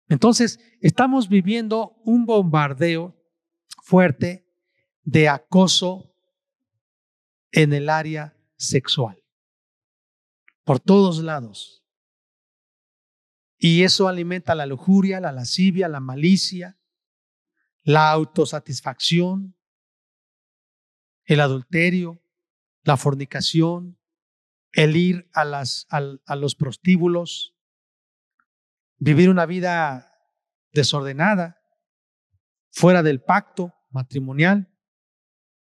Entonces, 0.10 0.60
estamos 0.82 1.30
viviendo 1.30 1.95
un 2.06 2.25
bombardeo 2.25 3.15
fuerte 3.84 4.47
de 5.03 5.30
acoso 5.30 6.07
en 7.58 7.74
el 7.74 7.89
área 7.89 8.38
sexual, 8.56 9.24
por 10.63 10.80
todos 10.80 11.24
lados. 11.24 11.84
Y 13.58 13.82
eso 13.82 14.08
alimenta 14.08 14.54
la 14.54 14.67
lujuria, 14.67 15.20
la 15.20 15.32
lascivia, 15.32 15.88
la 15.88 16.00
malicia, 16.00 16.80
la 17.82 18.12
autosatisfacción, 18.12 19.58
el 21.26 21.39
adulterio, 21.41 22.22
la 22.84 22.96
fornicación, 22.96 23.98
el 24.72 24.96
ir 24.96 25.28
a, 25.34 25.63
a 25.89 26.36
los 26.36 26.54
prostíbulos, 26.54 27.56
vivir 29.00 29.32
una 29.32 29.48
vida 29.48 30.13
desordenada, 30.74 31.60
fuera 32.70 33.02
del 33.02 33.20
pacto, 33.20 33.74
matrimonial. 33.89 34.72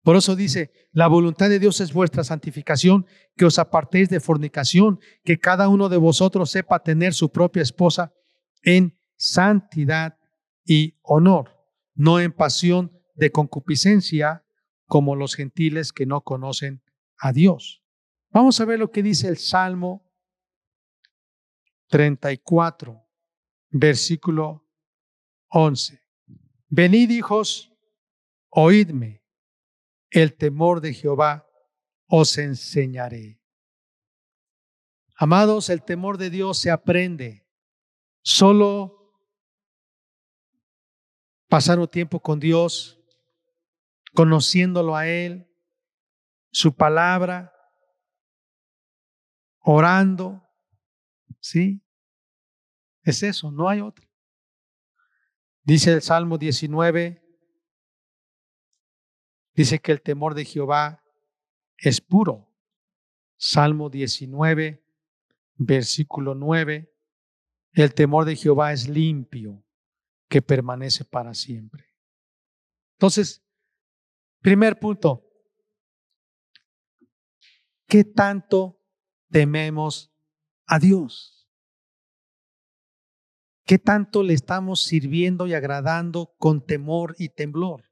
Por 0.02 0.16
eso 0.16 0.34
dice, 0.34 0.72
la 0.90 1.06
voluntad 1.06 1.48
de 1.48 1.60
Dios 1.60 1.80
es 1.80 1.92
vuestra 1.92 2.24
santificación, 2.24 3.06
que 3.36 3.44
os 3.44 3.58
apartéis 3.58 4.08
de 4.08 4.20
fornicación, 4.20 4.98
que 5.24 5.38
cada 5.38 5.68
uno 5.68 5.88
de 5.88 5.96
vosotros 5.96 6.50
sepa 6.50 6.82
tener 6.82 7.14
su 7.14 7.30
propia 7.30 7.62
esposa 7.62 8.12
en 8.62 8.98
santidad 9.16 10.18
y 10.64 10.98
honor, 11.02 11.56
no 11.94 12.18
en 12.18 12.32
pasión 12.32 12.92
de 13.14 13.30
concupiscencia 13.30 14.44
como 14.86 15.14
los 15.14 15.36
gentiles 15.36 15.92
que 15.92 16.06
no 16.06 16.22
conocen 16.22 16.82
a 17.18 17.32
Dios. 17.32 17.82
Vamos 18.30 18.60
a 18.60 18.64
ver 18.64 18.78
lo 18.78 18.90
que 18.90 19.02
dice 19.02 19.28
el 19.28 19.36
Salmo 19.36 20.10
34, 21.88 23.00
versículo 23.70 24.66
11. 25.48 26.00
Venid 26.68 27.10
hijos, 27.10 27.68
Oídme, 28.54 29.21
el 30.12 30.36
temor 30.36 30.80
de 30.80 30.92
Jehová 30.92 31.48
os 32.06 32.36
enseñaré. 32.36 33.40
Amados, 35.16 35.70
el 35.70 35.82
temor 35.82 36.18
de 36.18 36.30
Dios 36.30 36.58
se 36.58 36.70
aprende. 36.70 37.48
Solo 38.22 39.16
pasar 41.48 41.78
un 41.78 41.88
tiempo 41.88 42.20
con 42.20 42.38
Dios, 42.38 43.00
conociéndolo 44.14 44.94
a 44.94 45.08
Él, 45.08 45.50
su 46.50 46.74
palabra, 46.76 47.52
orando, 49.60 50.46
¿sí? 51.40 51.82
Es 53.02 53.22
eso, 53.22 53.50
no 53.50 53.68
hay 53.68 53.80
otra. 53.80 54.06
Dice 55.62 55.92
el 55.92 56.02
Salmo 56.02 56.36
19, 56.36 57.21
Dice 59.54 59.80
que 59.80 59.92
el 59.92 60.00
temor 60.00 60.34
de 60.34 60.44
Jehová 60.44 61.02
es 61.76 62.00
puro. 62.00 62.48
Salmo 63.36 63.90
19, 63.90 64.82
versículo 65.56 66.34
9. 66.34 66.90
El 67.72 67.94
temor 67.94 68.24
de 68.24 68.36
Jehová 68.36 68.72
es 68.72 68.88
limpio, 68.88 69.62
que 70.28 70.42
permanece 70.42 71.04
para 71.04 71.34
siempre. 71.34 71.86
Entonces, 72.92 73.42
primer 74.40 74.78
punto, 74.78 75.26
¿qué 77.86 78.04
tanto 78.04 78.80
tememos 79.30 80.12
a 80.66 80.78
Dios? 80.78 81.48
¿Qué 83.64 83.78
tanto 83.78 84.22
le 84.22 84.34
estamos 84.34 84.82
sirviendo 84.82 85.46
y 85.46 85.54
agradando 85.54 86.34
con 86.38 86.64
temor 86.64 87.14
y 87.18 87.28
temblor? 87.28 87.91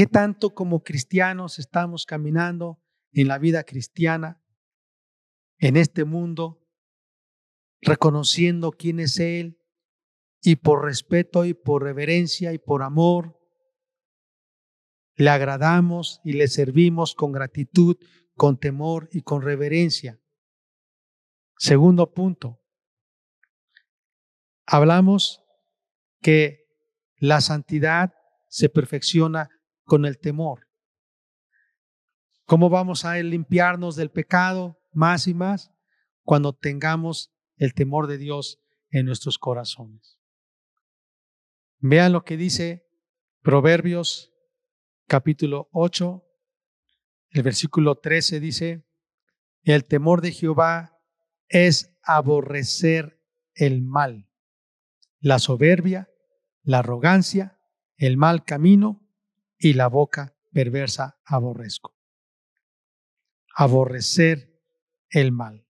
¿Qué 0.00 0.06
tanto 0.06 0.54
como 0.54 0.82
cristianos 0.82 1.58
estamos 1.58 2.06
caminando 2.06 2.82
en 3.12 3.28
la 3.28 3.36
vida 3.36 3.64
cristiana, 3.64 4.42
en 5.58 5.76
este 5.76 6.06
mundo, 6.06 6.66
reconociendo 7.82 8.72
quién 8.72 8.98
es 8.98 9.20
Él 9.20 9.60
y 10.40 10.56
por 10.56 10.86
respeto 10.86 11.44
y 11.44 11.52
por 11.52 11.82
reverencia 11.82 12.54
y 12.54 12.58
por 12.58 12.82
amor, 12.82 13.38
le 15.16 15.28
agradamos 15.28 16.22
y 16.24 16.32
le 16.32 16.48
servimos 16.48 17.14
con 17.14 17.32
gratitud, 17.32 17.98
con 18.36 18.58
temor 18.58 19.10
y 19.12 19.20
con 19.20 19.42
reverencia. 19.42 20.18
Segundo 21.58 22.14
punto, 22.14 22.58
hablamos 24.64 25.42
que 26.22 26.64
la 27.18 27.42
santidad 27.42 28.14
se 28.48 28.70
perfecciona 28.70 29.50
con 29.90 30.06
el 30.06 30.20
temor. 30.20 30.68
¿Cómo 32.44 32.70
vamos 32.70 33.04
a 33.04 33.16
limpiarnos 33.16 33.96
del 33.96 34.12
pecado 34.12 34.80
más 34.92 35.26
y 35.26 35.34
más? 35.34 35.72
Cuando 36.22 36.52
tengamos 36.52 37.34
el 37.56 37.74
temor 37.74 38.06
de 38.06 38.16
Dios 38.16 38.60
en 38.90 39.04
nuestros 39.06 39.36
corazones. 39.36 40.20
Vean 41.78 42.12
lo 42.12 42.22
que 42.22 42.36
dice 42.36 42.86
Proverbios 43.42 44.32
capítulo 45.08 45.68
8, 45.72 46.24
el 47.30 47.42
versículo 47.42 47.96
13 47.96 48.38
dice, 48.38 48.86
el 49.64 49.86
temor 49.86 50.20
de 50.20 50.30
Jehová 50.30 51.02
es 51.48 51.98
aborrecer 52.04 53.20
el 53.54 53.82
mal, 53.82 54.30
la 55.18 55.40
soberbia, 55.40 56.08
la 56.62 56.78
arrogancia, 56.78 57.58
el 57.96 58.16
mal 58.16 58.44
camino 58.44 59.09
y 59.60 59.74
la 59.74 59.88
boca 59.88 60.34
perversa 60.52 61.20
aborrezco. 61.24 61.94
Aborrecer 63.54 64.58
el 65.10 65.30
mal. 65.30 65.66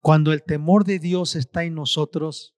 Cuando 0.00 0.32
el 0.32 0.44
temor 0.44 0.84
de 0.84 1.00
Dios 1.00 1.34
está 1.34 1.64
en 1.64 1.74
nosotros, 1.74 2.56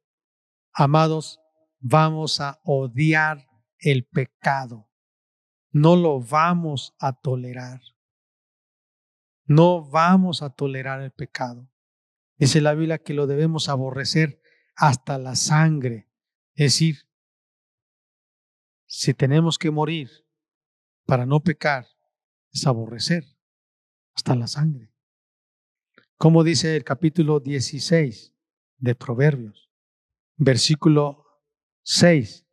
amados, 0.73 1.41
vamos 1.81 2.41
a 2.41 2.61
odiar 2.63 3.49
el 3.79 4.05
pecado. 4.05 4.91
No 5.71 5.97
lo 5.97 6.21
vamos 6.21 6.95
a 6.99 7.19
tolerar. 7.19 7.81
No 9.47 9.89
vamos 9.89 10.43
a 10.43 10.51
tolerar 10.51 11.01
el 11.01 11.11
pecado. 11.11 11.71
Dice 12.37 12.61
la 12.61 12.75
Biblia 12.75 12.99
que 12.99 13.15
lo 13.15 13.27
debemos 13.27 13.71
aborrecer 13.71 14.43
hasta 14.77 15.17
la 15.17 15.37
sangre. 15.37 16.11
Es 16.55 16.75
decir, 16.75 17.08
si 18.89 19.13
tenemos 19.13 19.59
que 19.59 19.71
morir 19.71 20.11
para 21.05 21.27
no 21.27 21.41
pecar, 21.41 21.87
es 22.53 22.67
aborrecer 22.67 23.25
hasta 24.15 24.35
la 24.35 24.47
sangre. 24.47 24.91
Como 26.17 26.43
dice 26.43 26.75
el 26.75 26.85
capítulo 26.85 27.39
16 27.39 28.35
de 28.79 28.95
Proverbios, 28.95 29.71
versículo 30.37 31.25
6. 31.83 32.47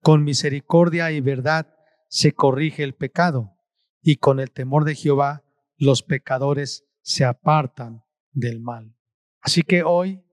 Con 0.00 0.24
misericordia 0.24 1.12
y 1.12 1.20
verdad 1.20 1.76
se 2.08 2.32
corrige 2.32 2.82
el 2.82 2.94
pecado, 2.94 3.56
y 4.00 4.16
con 4.16 4.40
el 4.40 4.50
temor 4.50 4.84
de 4.84 4.94
Jehová 4.94 5.44
los 5.76 6.02
pecadores 6.02 6.86
se 7.02 7.24
apartan 7.24 8.04
del 8.32 8.60
mal. 8.60 8.96
Así 9.40 9.62
que 9.62 9.82
hoy 9.82 10.24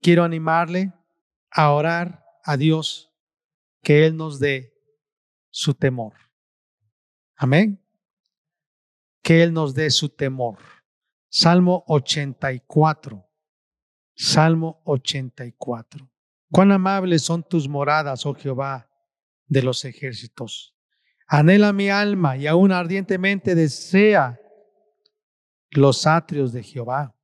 quiero 0.00 0.22
animarle 0.22 0.92
a 1.50 1.72
orar 1.72 2.24
a 2.44 2.56
Dios 2.56 3.08
que 3.88 4.04
Él 4.04 4.18
nos 4.18 4.38
dé 4.38 4.74
su 5.48 5.72
temor. 5.72 6.12
Amén. 7.36 7.82
Que 9.22 9.42
Él 9.42 9.54
nos 9.54 9.72
dé 9.74 9.88
su 9.88 10.10
temor. 10.10 10.58
Salmo 11.30 11.84
84. 11.86 13.26
Salmo 14.14 14.82
84. 14.84 16.06
Cuán 16.52 16.70
amables 16.70 17.22
son 17.22 17.42
tus 17.42 17.66
moradas, 17.66 18.26
oh 18.26 18.34
Jehová 18.34 18.90
de 19.46 19.62
los 19.62 19.82
ejércitos. 19.86 20.76
Anhela 21.26 21.72
mi 21.72 21.88
alma 21.88 22.36
y 22.36 22.46
aún 22.46 22.72
ardientemente 22.72 23.54
desea 23.54 24.38
los 25.70 26.06
atrios 26.06 26.52
de 26.52 26.62
Jehová. 26.62 27.16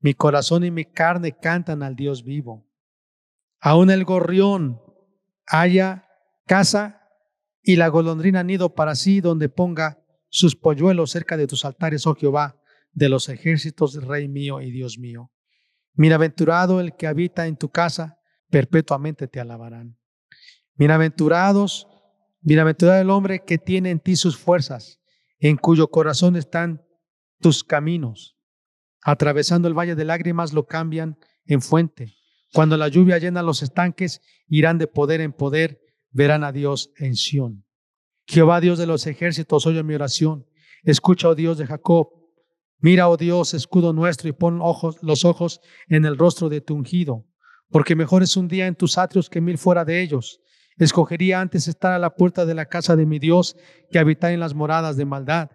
Mi 0.00 0.14
corazón 0.14 0.64
y 0.64 0.72
mi 0.72 0.84
carne 0.84 1.30
cantan 1.30 1.84
al 1.84 1.94
Dios 1.94 2.24
vivo. 2.24 2.68
Aún 3.60 3.88
el 3.88 4.04
gorrión 4.04 4.82
haya 5.46 6.08
casa 6.46 7.02
y 7.62 7.76
la 7.76 7.88
golondrina 7.88 8.42
nido 8.42 8.74
para 8.74 8.94
sí 8.94 9.20
donde 9.20 9.48
ponga 9.48 10.02
sus 10.28 10.56
polluelos 10.56 11.10
cerca 11.10 11.36
de 11.36 11.46
tus 11.46 11.64
altares, 11.64 12.06
oh 12.06 12.14
Jehová, 12.14 12.60
de 12.92 13.08
los 13.08 13.28
ejércitos, 13.28 13.94
Rey 14.04 14.28
mío 14.28 14.60
y 14.60 14.70
Dios 14.70 14.98
mío. 14.98 15.30
Bienaventurado 15.94 16.80
el 16.80 16.96
que 16.96 17.06
habita 17.06 17.46
en 17.46 17.56
tu 17.56 17.70
casa, 17.70 18.18
perpetuamente 18.50 19.28
te 19.28 19.40
alabarán. 19.40 19.98
Bienaventurados, 20.74 21.88
bienaventurado 22.40 23.00
el 23.00 23.10
hombre 23.10 23.44
que 23.44 23.58
tiene 23.58 23.90
en 23.90 24.00
ti 24.00 24.16
sus 24.16 24.36
fuerzas, 24.36 25.00
en 25.38 25.56
cuyo 25.56 25.88
corazón 25.88 26.36
están 26.36 26.86
tus 27.40 27.64
caminos. 27.64 28.36
Atravesando 29.02 29.68
el 29.68 29.74
valle 29.74 29.94
de 29.94 30.04
lágrimas 30.04 30.52
lo 30.52 30.66
cambian 30.66 31.18
en 31.44 31.62
fuente. 31.62 32.14
Cuando 32.52 32.76
la 32.76 32.88
lluvia 32.88 33.18
llena 33.18 33.42
los 33.42 33.62
estanques, 33.62 34.20
irán 34.48 34.78
de 34.78 34.86
poder 34.86 35.20
en 35.20 35.32
poder, 35.32 35.80
verán 36.10 36.44
a 36.44 36.52
Dios 36.52 36.90
en 36.96 37.14
Sión. 37.16 37.64
Jehová 38.26 38.60
Dios 38.60 38.78
de 38.78 38.86
los 38.86 39.06
ejércitos, 39.06 39.66
oye 39.66 39.82
mi 39.82 39.94
oración. 39.94 40.46
Escucha, 40.82 41.28
oh 41.28 41.34
Dios 41.34 41.58
de 41.58 41.66
Jacob. 41.66 42.08
Mira, 42.78 43.08
oh 43.08 43.16
Dios, 43.16 43.54
escudo 43.54 43.92
nuestro, 43.92 44.28
y 44.28 44.32
pon 44.32 44.60
ojos, 44.60 44.98
los 45.02 45.24
ojos 45.24 45.60
en 45.88 46.04
el 46.04 46.16
rostro 46.16 46.48
de 46.48 46.60
tu 46.60 46.74
ungido 46.74 47.26
porque 47.70 47.96
mejor 47.96 48.22
es 48.22 48.36
un 48.36 48.48
día 48.48 48.66
en 48.66 48.74
tus 48.74 48.98
atrios 48.98 49.28
que 49.28 49.40
mil 49.40 49.58
fuera 49.58 49.84
de 49.84 50.02
ellos. 50.02 50.40
Escogería 50.78 51.40
antes 51.40 51.68
estar 51.68 51.92
a 51.92 51.98
la 51.98 52.14
puerta 52.14 52.44
de 52.44 52.54
la 52.54 52.66
casa 52.66 52.96
de 52.96 53.06
mi 53.06 53.18
Dios 53.18 53.56
que 53.90 53.98
habitar 53.98 54.32
en 54.32 54.40
las 54.40 54.54
moradas 54.54 54.96
de 54.96 55.04
maldad. 55.04 55.50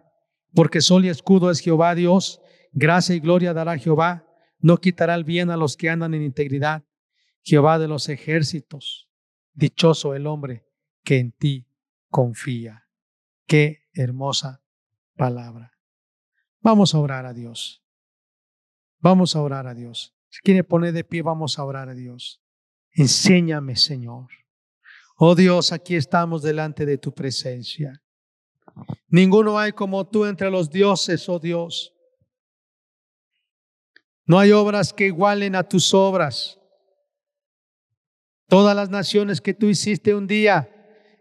Porque 0.53 0.81
sol 0.81 1.05
y 1.05 1.09
escudo 1.09 1.51
es 1.51 1.59
Jehová 1.59 1.95
Dios, 1.95 2.41
gracia 2.73 3.15
y 3.15 3.19
gloria 3.19 3.53
dará 3.53 3.77
Jehová, 3.77 4.25
no 4.61 4.77
quitará 4.77 5.15
el 5.15 5.23
bien 5.23 5.49
a 5.49 5.57
los 5.57 5.75
que 5.77 5.89
andan 5.89 6.13
en 6.13 6.21
integridad. 6.21 6.83
Jehová 7.43 7.79
de 7.79 7.87
los 7.87 8.07
ejércitos, 8.09 9.09
dichoso 9.53 10.13
el 10.13 10.27
hombre 10.27 10.65
que 11.03 11.17
en 11.17 11.31
ti 11.31 11.67
confía. 12.09 12.87
Qué 13.47 13.89
hermosa 13.93 14.63
palabra. 15.15 15.77
Vamos 16.61 16.93
a 16.93 16.99
orar 16.99 17.25
a 17.25 17.33
Dios. 17.33 17.83
Vamos 18.99 19.35
a 19.35 19.41
orar 19.41 19.65
a 19.65 19.73
Dios. 19.73 20.15
Si 20.29 20.39
quiere 20.41 20.63
poner 20.63 20.93
de 20.93 21.03
pie, 21.03 21.23
vamos 21.23 21.57
a 21.57 21.65
orar 21.65 21.89
a 21.89 21.95
Dios. 21.95 22.41
Enséñame, 22.93 23.75
Señor. 23.75 24.27
Oh 25.17 25.35
Dios, 25.35 25.71
aquí 25.71 25.95
estamos 25.95 26.41
delante 26.41 26.85
de 26.85 26.97
tu 26.97 27.13
presencia. 27.13 28.01
Ninguno 29.07 29.57
hay 29.57 29.71
como 29.71 30.07
tú 30.07 30.25
entre 30.25 30.49
los 30.49 30.69
dioses, 30.69 31.27
oh 31.27 31.39
Dios. 31.39 31.93
No 34.25 34.39
hay 34.39 34.51
obras 34.51 34.93
que 34.93 35.07
igualen 35.07 35.55
a 35.55 35.63
tus 35.63 35.93
obras. 35.93 36.59
Todas 38.47 38.75
las 38.75 38.89
naciones 38.89 39.39
que 39.41 39.53
tú 39.53 39.67
hiciste 39.67 40.13
un 40.13 40.27
día 40.27 40.69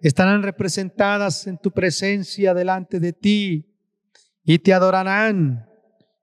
estarán 0.00 0.42
representadas 0.42 1.46
en 1.46 1.58
tu 1.58 1.70
presencia 1.70 2.54
delante 2.54 2.98
de 2.98 3.12
ti 3.12 3.76
y 4.42 4.58
te 4.58 4.72
adorarán 4.72 5.66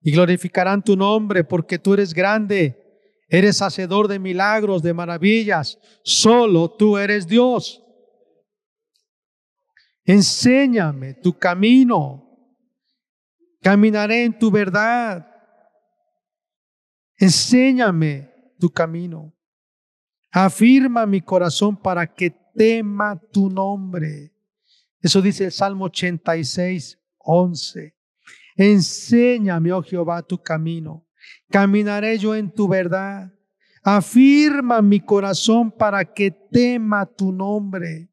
y 0.02 0.12
glorificarán 0.12 0.84
tu 0.84 0.96
nombre 0.96 1.44
porque 1.44 1.80
tú 1.80 1.94
eres 1.94 2.14
grande, 2.14 2.78
eres 3.30 3.62
hacedor 3.62 4.08
de 4.08 4.20
milagros, 4.20 4.82
de 4.82 4.94
maravillas, 4.94 5.80
solo 6.04 6.72
tú 6.72 6.98
eres 6.98 7.28
Dios. 7.28 7.84
Enséñame 10.04 11.14
tu 11.16 11.38
camino, 11.38 12.24
caminaré 13.62 14.24
en 14.24 14.38
tu 14.38 14.50
verdad. 14.50 15.37
Enséñame 17.18 18.30
tu 18.60 18.70
camino. 18.70 19.34
Afirma 20.32 21.06
mi 21.08 21.22
corazón 21.22 21.76
para 21.76 22.06
que 22.14 22.30
tema 22.56 23.20
tu 23.32 23.50
nombre. 23.50 24.34
Eso 25.02 25.22
dice 25.22 25.46
el 25.46 25.52
Salmo 25.52 25.86
86, 25.86 27.00
11. 27.18 27.96
Enséñame, 28.56 29.72
oh 29.72 29.82
Jehová, 29.82 30.22
tu 30.22 30.42
camino. 30.42 31.08
Caminaré 31.50 32.18
yo 32.20 32.36
en 32.36 32.52
tu 32.52 32.68
verdad. 32.68 33.32
Afirma 33.84 34.82
mi 34.82 35.00
corazón 35.00 35.72
para 35.72 36.06
que 36.06 36.32
tema 36.52 37.06
tu 37.06 37.32
nombre. 37.32 38.12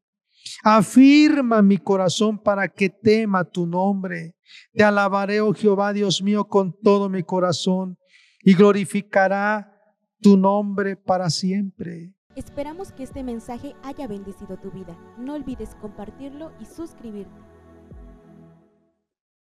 Afirma 0.63 1.61
mi 1.61 1.77
corazón 1.77 2.41
para 2.41 2.67
que 2.67 2.89
tema 2.89 3.43
tu 3.43 3.67
nombre. 3.67 4.35
Te 4.73 4.83
alabaré, 4.83 5.41
oh 5.41 5.53
Jehová, 5.53 5.93
Dios 5.93 6.21
mío, 6.23 6.45
con 6.45 6.75
todo 6.81 7.09
mi 7.09 7.23
corazón 7.23 7.97
y 8.45 8.53
glorificará 8.53 9.75
tu 10.21 10.37
nombre 10.37 10.95
para 10.95 11.29
siempre. 11.29 12.13
Esperamos 12.35 12.91
que 12.91 13.03
este 13.03 13.23
mensaje 13.23 13.75
haya 13.83 14.07
bendecido 14.07 14.57
tu 14.57 14.71
vida. 14.71 14.95
No 15.17 15.33
olvides 15.33 15.75
compartirlo 15.75 16.51
y 16.59 16.65
suscribirte. 16.65 17.54